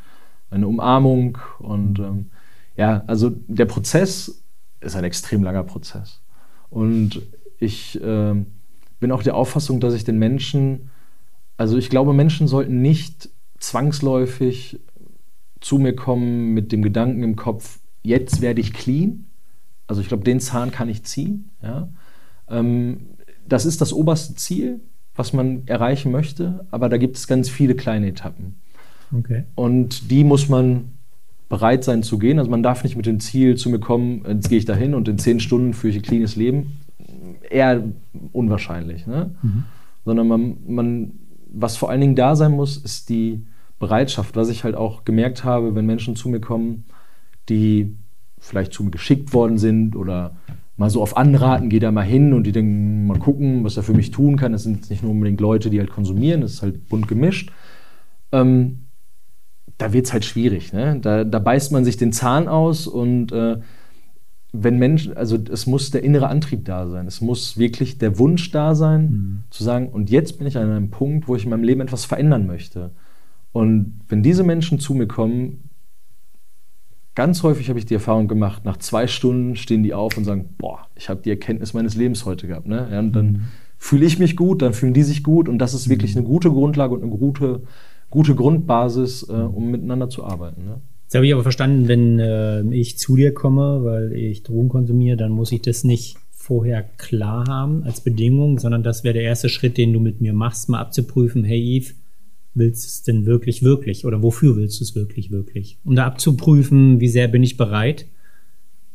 [0.50, 1.38] eine Umarmung.
[1.60, 2.32] Und ähm,
[2.76, 4.44] ja, also der Prozess
[4.82, 6.22] ist ein extrem langer Prozess.
[6.70, 7.22] Und
[7.60, 8.34] ich äh,
[9.00, 10.90] bin auch der Auffassung, dass ich den Menschen,
[11.58, 13.30] also ich glaube, Menschen sollten nicht
[13.60, 14.80] zwangsläufig
[15.60, 19.27] zu mir kommen mit dem Gedanken im Kopf, jetzt werde ich clean.
[19.88, 21.50] Also ich glaube, den Zahn kann ich ziehen.
[21.62, 21.90] Ja?
[22.50, 23.08] Ähm,
[23.48, 24.82] das ist das oberste Ziel,
[25.16, 28.56] was man erreichen möchte, aber da gibt es ganz viele kleine Etappen.
[29.18, 29.46] Okay.
[29.56, 30.92] Und die muss man
[31.50, 32.40] bereit sein zu gehen.
[32.40, 35.08] Also man darf nicht mit dem Ziel zu mir kommen, jetzt gehe ich dahin und
[35.08, 36.80] in zehn Stunden führe ich ein cleanes Leben.
[37.50, 37.84] Eher
[38.34, 39.08] unwahrscheinlich.
[39.08, 39.32] Ne?
[39.42, 39.64] Mhm.
[40.04, 41.12] Sondern man, man,
[41.52, 43.46] was vor allen Dingen da sein muss, ist die
[43.80, 46.86] Bereitschaft, was ich halt auch gemerkt habe, wenn Menschen zu mir kommen,
[47.48, 47.96] die
[48.48, 50.36] vielleicht zu mir geschickt worden sind oder
[50.78, 53.84] mal so auf Anraten, geh da mal hin und die denken, mal gucken, was er
[53.84, 54.52] für mich tun kann.
[54.52, 57.52] Das sind nicht nur unbedingt Leute, die halt konsumieren, das ist halt bunt gemischt.
[58.32, 58.84] Ähm,
[59.78, 60.74] da wird es halt schwierig.
[60.74, 61.00] Ne?
[61.02, 63.58] Da, da, beißt man sich den Zahn aus und äh,
[64.54, 67.06] wenn Menschen, also es muss der innere Antrieb da sein.
[67.06, 69.44] Es muss wirklich der Wunsch da sein, mhm.
[69.50, 72.06] zu sagen, und jetzt bin ich an einem Punkt, wo ich in meinem Leben etwas
[72.06, 72.92] verändern möchte.
[73.52, 75.67] Und wenn diese Menschen zu mir kommen,
[77.18, 80.54] ganz häufig habe ich die Erfahrung gemacht, nach zwei Stunden stehen die auf und sagen,
[80.60, 82.68] boah, ich habe die Erkenntnis meines Lebens heute gehabt.
[82.68, 82.88] Ne?
[82.92, 83.42] Ja, und dann mhm.
[83.80, 86.20] fühle ich mich gut, dann fühlen die sich gut und das ist wirklich mhm.
[86.20, 87.62] eine gute Grundlage und eine gute
[88.12, 90.64] gute Grundbasis, äh, um miteinander zu arbeiten.
[90.64, 90.82] Ne?
[91.06, 95.18] Jetzt habe ich aber verstanden, wenn äh, ich zu dir komme, weil ich Drogen konsumiere,
[95.18, 99.50] dann muss ich das nicht vorher klar haben als Bedingung, sondern das wäre der erste
[99.50, 101.96] Schritt, den du mit mir machst, mal abzuprüfen, hey Yves,
[102.58, 104.06] willst du es denn wirklich, wirklich?
[104.06, 105.78] Oder wofür willst du es wirklich, wirklich?
[105.86, 108.08] Um da abzuprüfen, wie sehr bin ich bereit,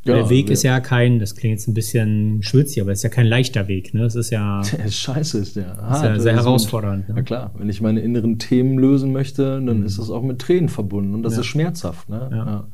[0.04, 0.52] ja, der Weg ja.
[0.52, 3.68] ist ja kein, das klingt jetzt ein bisschen schwitzig, aber es ist ja kein leichter
[3.68, 3.94] Weg.
[3.94, 4.02] Ne?
[4.02, 4.62] Es ist ja.
[4.88, 5.72] Scheiße ist der.
[5.72, 7.08] Ist ja sehr herausfordernd.
[7.08, 7.16] Ne?
[7.16, 9.86] Ja klar, wenn ich meine inneren Themen lösen möchte, dann mhm.
[9.86, 12.08] ist das auch mit Tränen verbunden und das ist schmerzhaft.
[12.08, 12.28] Ne?
[12.32, 12.68] Ja.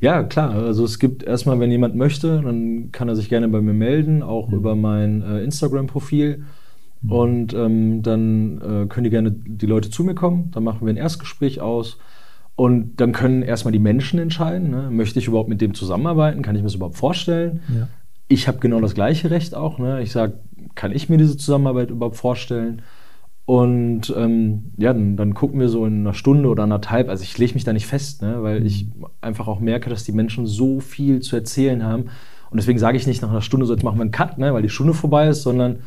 [0.00, 0.22] ja.
[0.24, 0.50] klar.
[0.50, 4.22] Also es gibt erstmal, wenn jemand möchte, dann kann er sich gerne bei mir melden,
[4.22, 4.54] auch mhm.
[4.54, 6.44] über mein äh, Instagram-Profil.
[7.04, 7.12] Mhm.
[7.12, 10.50] Und ähm, dann äh, können die gerne die Leute zu mir kommen.
[10.52, 11.98] Dann machen wir ein Erstgespräch aus.
[12.56, 14.88] Und dann können erstmal die Menschen entscheiden, ne?
[14.90, 17.60] möchte ich überhaupt mit dem zusammenarbeiten, kann ich mir das überhaupt vorstellen?
[17.68, 17.88] Ja.
[18.28, 19.78] Ich habe genau das gleiche Recht auch.
[19.78, 20.02] Ne?
[20.02, 20.34] Ich sage,
[20.76, 22.82] kann ich mir diese Zusammenarbeit überhaupt vorstellen?
[23.46, 27.10] Und ähm, ja, dann, dann, gucken wir so in einer Stunde oder anderthalb.
[27.10, 28.42] Also ich lege mich da nicht fest, ne?
[28.42, 28.66] weil mhm.
[28.66, 28.88] ich
[29.20, 32.04] einfach auch merke, dass die Menschen so viel zu erzählen haben.
[32.50, 34.54] Und deswegen sage ich nicht nach einer Stunde, so jetzt machen wir einen Cut, ne?
[34.54, 35.80] weil die Stunde vorbei ist, sondern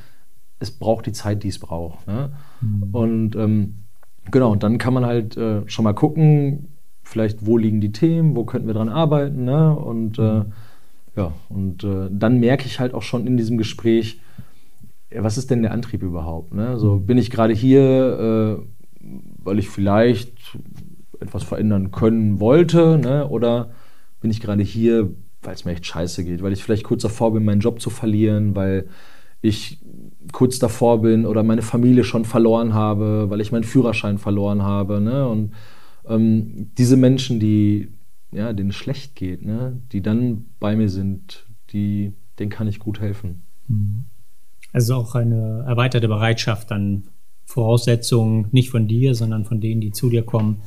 [0.60, 2.08] es braucht die Zeit, die es braucht.
[2.08, 2.32] Ne?
[2.62, 2.84] Mhm.
[2.94, 3.74] Und ähm,
[4.32, 6.68] Genau, und dann kann man halt äh, schon mal gucken,
[7.04, 9.76] vielleicht wo liegen die Themen, wo könnten wir dran arbeiten, ne?
[9.76, 10.44] Und äh,
[11.16, 14.20] ja, und äh, dann merke ich halt auch schon in diesem Gespräch,
[15.12, 16.54] ja, was ist denn der Antrieb überhaupt?
[16.54, 16.78] Ne?
[16.78, 19.08] So bin ich gerade hier, äh,
[19.44, 20.58] weil ich vielleicht
[21.20, 23.28] etwas verändern können wollte, ne?
[23.28, 23.72] oder
[24.22, 25.10] bin ich gerade hier,
[25.42, 27.90] weil es mir echt scheiße geht, weil ich vielleicht kurz davor bin, meinen Job zu
[27.90, 28.88] verlieren, weil
[29.42, 29.80] ich
[30.38, 35.02] kurz davor bin oder meine Familie schon verloren habe, weil ich meinen Führerschein verloren habe.
[35.02, 35.28] Ne?
[35.28, 35.54] Und
[36.08, 37.88] ähm, diese Menschen, die
[38.32, 39.82] ja, denen es schlecht geht, ne?
[39.92, 43.42] die dann bei mir sind, die, denen kann ich gut helfen.
[43.68, 44.06] Mhm.
[44.74, 47.06] Also auch eine erweiterte Bereitschaft, dann
[47.46, 50.62] Voraussetzungen, nicht von dir, sondern von denen, die zu dir kommen,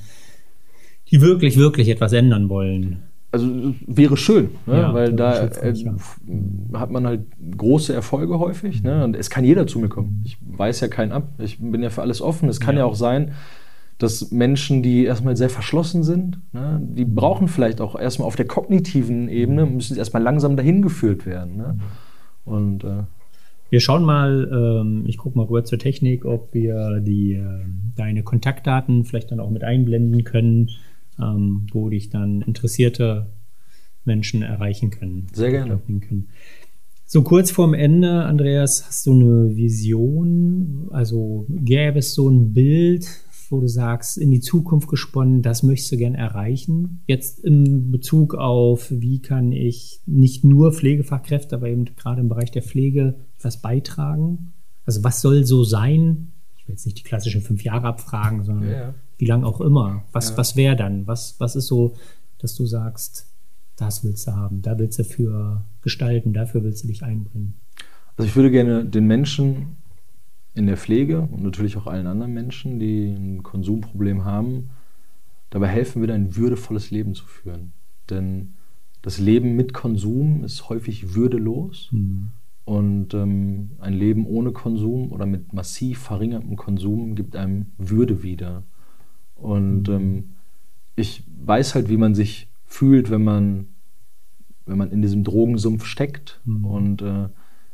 [1.13, 3.05] die wirklich, wirklich etwas ändern wollen.
[3.33, 4.81] Also wäre schön, ne?
[4.81, 5.95] ja, weil da äh, ja.
[6.73, 7.27] hat man halt
[7.57, 8.83] große Erfolge häufig.
[8.83, 9.05] Ne?
[9.05, 10.23] Und es kann jeder zu mir kommen.
[10.25, 11.29] Ich weiß ja keinen ab.
[11.39, 12.49] Ich bin ja für alles offen.
[12.49, 13.33] Es kann ja, ja auch sein,
[13.99, 18.47] dass Menschen, die erstmal sehr verschlossen sind, ne, die brauchen vielleicht auch erstmal auf der
[18.47, 21.57] kognitiven Ebene, müssen erstmal langsam dahin geführt werden.
[21.57, 21.79] Ne?
[22.45, 23.03] Und äh,
[23.69, 27.65] wir schauen mal, ähm, ich gucke mal rüber zur Technik, ob wir die, äh,
[27.95, 30.71] deine Kontaktdaten vielleicht dann auch mit einblenden können
[31.23, 33.33] ähm, wo dich dann interessierte
[34.05, 35.27] Menschen erreichen können.
[35.33, 35.79] Sehr gerne.
[35.79, 36.29] Können.
[37.07, 40.89] So kurz vorm Ende, Andreas, hast du eine Vision?
[40.91, 43.09] Also gäbe es so ein Bild,
[43.49, 47.03] wo du sagst, in die Zukunft gesponnen, das möchtest du gern erreichen?
[47.07, 52.53] Jetzt in Bezug auf, wie kann ich nicht nur Pflegefachkräfte, aber eben gerade im Bereich
[52.53, 54.53] der Pflege etwas beitragen?
[54.87, 56.31] Also was soll so sein?
[56.59, 60.05] Ich will jetzt nicht die klassischen fünf Jahre abfragen, sondern ja wie lange auch immer.
[60.13, 60.37] Was, ja.
[60.39, 61.07] was wäre dann?
[61.07, 61.95] Was, was ist so,
[62.39, 63.27] dass du sagst,
[63.77, 67.55] das willst du haben, da willst du für gestalten, dafür willst du dich einbringen?
[68.17, 69.77] Also ich würde gerne den Menschen
[70.55, 74.71] in der Pflege und natürlich auch allen anderen Menschen, die ein Konsumproblem haben,
[75.51, 77.73] dabei helfen, wieder ein würdevolles Leben zu führen.
[78.09, 78.55] Denn
[79.03, 81.89] das Leben mit Konsum ist häufig würdelos.
[81.93, 82.29] Mhm.
[82.65, 88.63] Und ähm, ein Leben ohne Konsum oder mit massiv verringertem Konsum gibt einem Würde wieder.
[89.41, 90.31] Und ähm,
[90.97, 93.67] ich weiß halt, wie man sich fühlt, wenn man,
[94.67, 96.65] wenn man in diesem Drogensumpf steckt mhm.
[96.65, 97.29] und äh,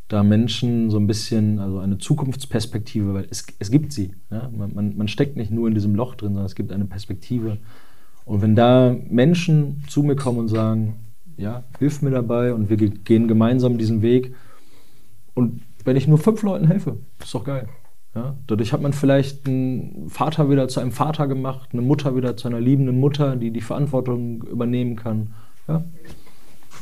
[0.09, 4.15] da Menschen so ein bisschen, also eine Zukunftsperspektive, weil es, es gibt sie.
[4.31, 4.51] Ja?
[4.57, 7.59] Man, man, man steckt nicht nur in diesem Loch drin, sondern es gibt eine Perspektive.
[8.25, 10.95] Und wenn da Menschen zu mir kommen und sagen,
[11.37, 14.35] ja, hilf mir dabei und wir gehen gemeinsam diesen Weg
[15.35, 17.69] und wenn ich nur fünf Leuten helfe, ist doch geil.
[18.17, 22.35] Ja, dadurch hat man vielleicht einen Vater wieder zu einem Vater gemacht, eine Mutter wieder
[22.35, 25.35] zu einer liebenden Mutter, die die Verantwortung übernehmen kann.
[25.69, 25.85] Ja.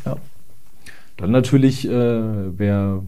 [0.06, 0.16] ja.
[1.16, 1.90] Dann natürlich äh,
[2.58, 3.02] wäre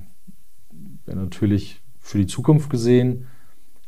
[1.04, 3.26] wär natürlich für die Zukunft gesehen,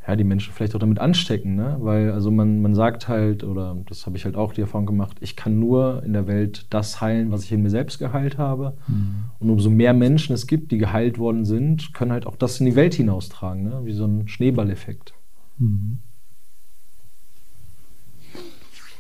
[0.09, 1.77] ja, die Menschen vielleicht auch damit anstecken, ne?
[1.81, 5.19] weil also man, man sagt halt, oder das habe ich halt auch die Erfahrung gemacht,
[5.21, 8.79] ich kann nur in der Welt das heilen, was ich in mir selbst geheilt habe.
[8.87, 9.25] Mhm.
[9.39, 12.65] Und umso mehr Menschen es gibt, die geheilt worden sind, können halt auch das in
[12.65, 13.83] die Welt hinaustragen, ne?
[13.85, 15.13] wie so ein Schneeballeffekt.
[15.59, 15.99] Mhm.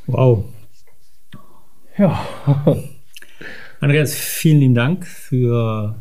[0.06, 0.44] Wow.
[1.96, 2.22] Ja.
[3.80, 5.98] Andreas, vielen lieben Dank für,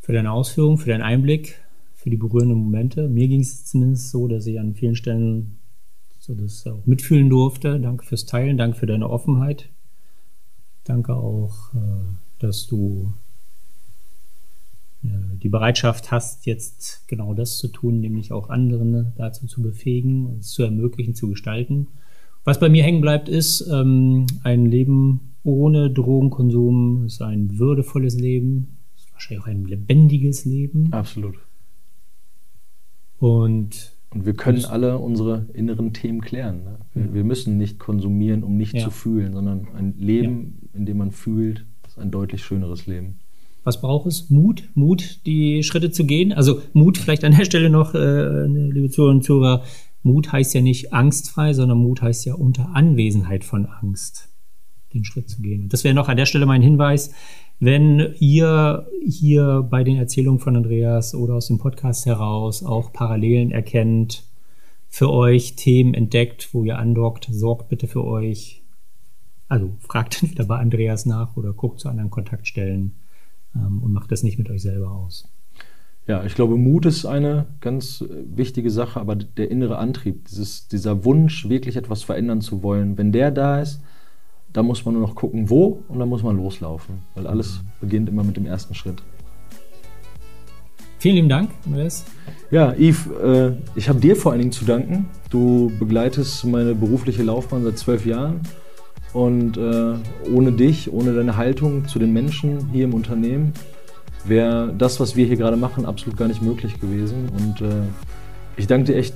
[0.00, 1.65] für deine Ausführungen, für deinen Einblick
[2.06, 3.08] für die berührenden Momente.
[3.08, 5.58] Mir ging es zumindest so, dass ich an vielen Stellen
[6.20, 7.80] so das auch mitfühlen durfte.
[7.80, 9.70] Danke fürs Teilen, danke für deine Offenheit.
[10.84, 11.78] Danke auch, äh,
[12.38, 13.12] dass du
[15.42, 20.50] die Bereitschaft hast, jetzt genau das zu tun, nämlich auch andere dazu zu befähigen, es
[20.50, 21.88] zu ermöglichen, zu gestalten.
[22.44, 28.76] Was bei mir hängen bleibt, ist ähm, ein Leben ohne Drogenkonsum, ist ein würdevolles Leben,
[28.96, 30.92] ist wahrscheinlich auch ein lebendiges Leben.
[30.92, 31.34] Absolut.
[33.18, 36.64] Und, und wir können alle unsere inneren Themen klären.
[36.64, 36.78] Ne?
[36.94, 38.84] Wir, wir, müssen nicht konsumieren, um nicht ja.
[38.84, 40.78] zu fühlen, sondern ein Leben, ja.
[40.78, 43.18] in dem man fühlt, ist ein deutlich schöneres Leben.
[43.64, 44.30] Was braucht es?
[44.30, 46.32] Mut, Mut, die Schritte zu gehen.
[46.32, 49.64] Also Mut vielleicht an der Stelle noch, äh, liebe Zuhörer und Zuhörer,
[50.04, 54.28] Mut heißt ja nicht angstfrei, sondern Mut heißt ja unter Anwesenheit von Angst
[54.94, 55.68] den Schritt zu gehen.
[55.68, 57.12] Das wäre noch an der Stelle mein Hinweis.
[57.58, 63.50] Wenn ihr hier bei den Erzählungen von Andreas oder aus dem Podcast heraus auch Parallelen
[63.50, 64.24] erkennt,
[64.88, 68.62] für euch Themen entdeckt, wo ihr andockt, sorgt bitte für euch.
[69.48, 72.92] Also fragt entweder bei Andreas nach oder guckt zu anderen Kontaktstellen
[73.54, 75.28] ähm, und macht das nicht mit euch selber aus.
[76.06, 81.04] Ja, ich glaube, Mut ist eine ganz wichtige Sache, aber der innere Antrieb, dieses, dieser
[81.04, 83.80] Wunsch, wirklich etwas verändern zu wollen, wenn der da ist,
[84.56, 88.08] da muss man nur noch gucken, wo und dann muss man loslaufen, weil alles beginnt
[88.08, 89.02] immer mit dem ersten Schritt.
[90.98, 92.06] Vielen lieben Dank, Andreas.
[92.50, 95.10] Ja, Yves, äh, ich habe dir vor allen Dingen zu danken.
[95.28, 98.40] Du begleitest meine berufliche Laufbahn seit zwölf Jahren.
[99.12, 99.94] Und äh,
[100.32, 103.52] ohne dich, ohne deine Haltung zu den Menschen hier im Unternehmen,
[104.24, 107.28] wäre das, was wir hier gerade machen, absolut gar nicht möglich gewesen.
[107.28, 107.82] Und äh,
[108.56, 109.14] ich danke dir echt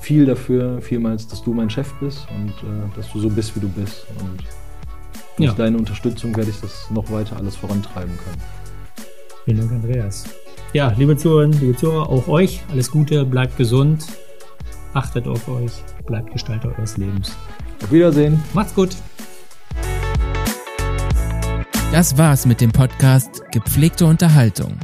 [0.00, 3.60] viel dafür, vielmals, dass du mein Chef bist und äh, dass du so bist, wie
[3.60, 4.06] du bist.
[4.20, 4.42] Und
[5.36, 5.52] durch ja.
[5.52, 8.42] deine Unterstützung werde ich das noch weiter alles vorantreiben können.
[9.44, 10.24] Vielen Dank, Andreas.
[10.72, 14.04] Ja, liebe Zuhörerinnen, liebe Zuhörer, auch euch alles Gute, bleibt gesund,
[14.92, 15.72] achtet auf euch,
[16.06, 17.36] bleibt Gestalter eures Lebens.
[17.82, 18.42] Auf Wiedersehen.
[18.54, 18.96] Macht's gut.
[21.92, 24.78] Das war's mit dem Podcast Gepflegte Unterhaltung.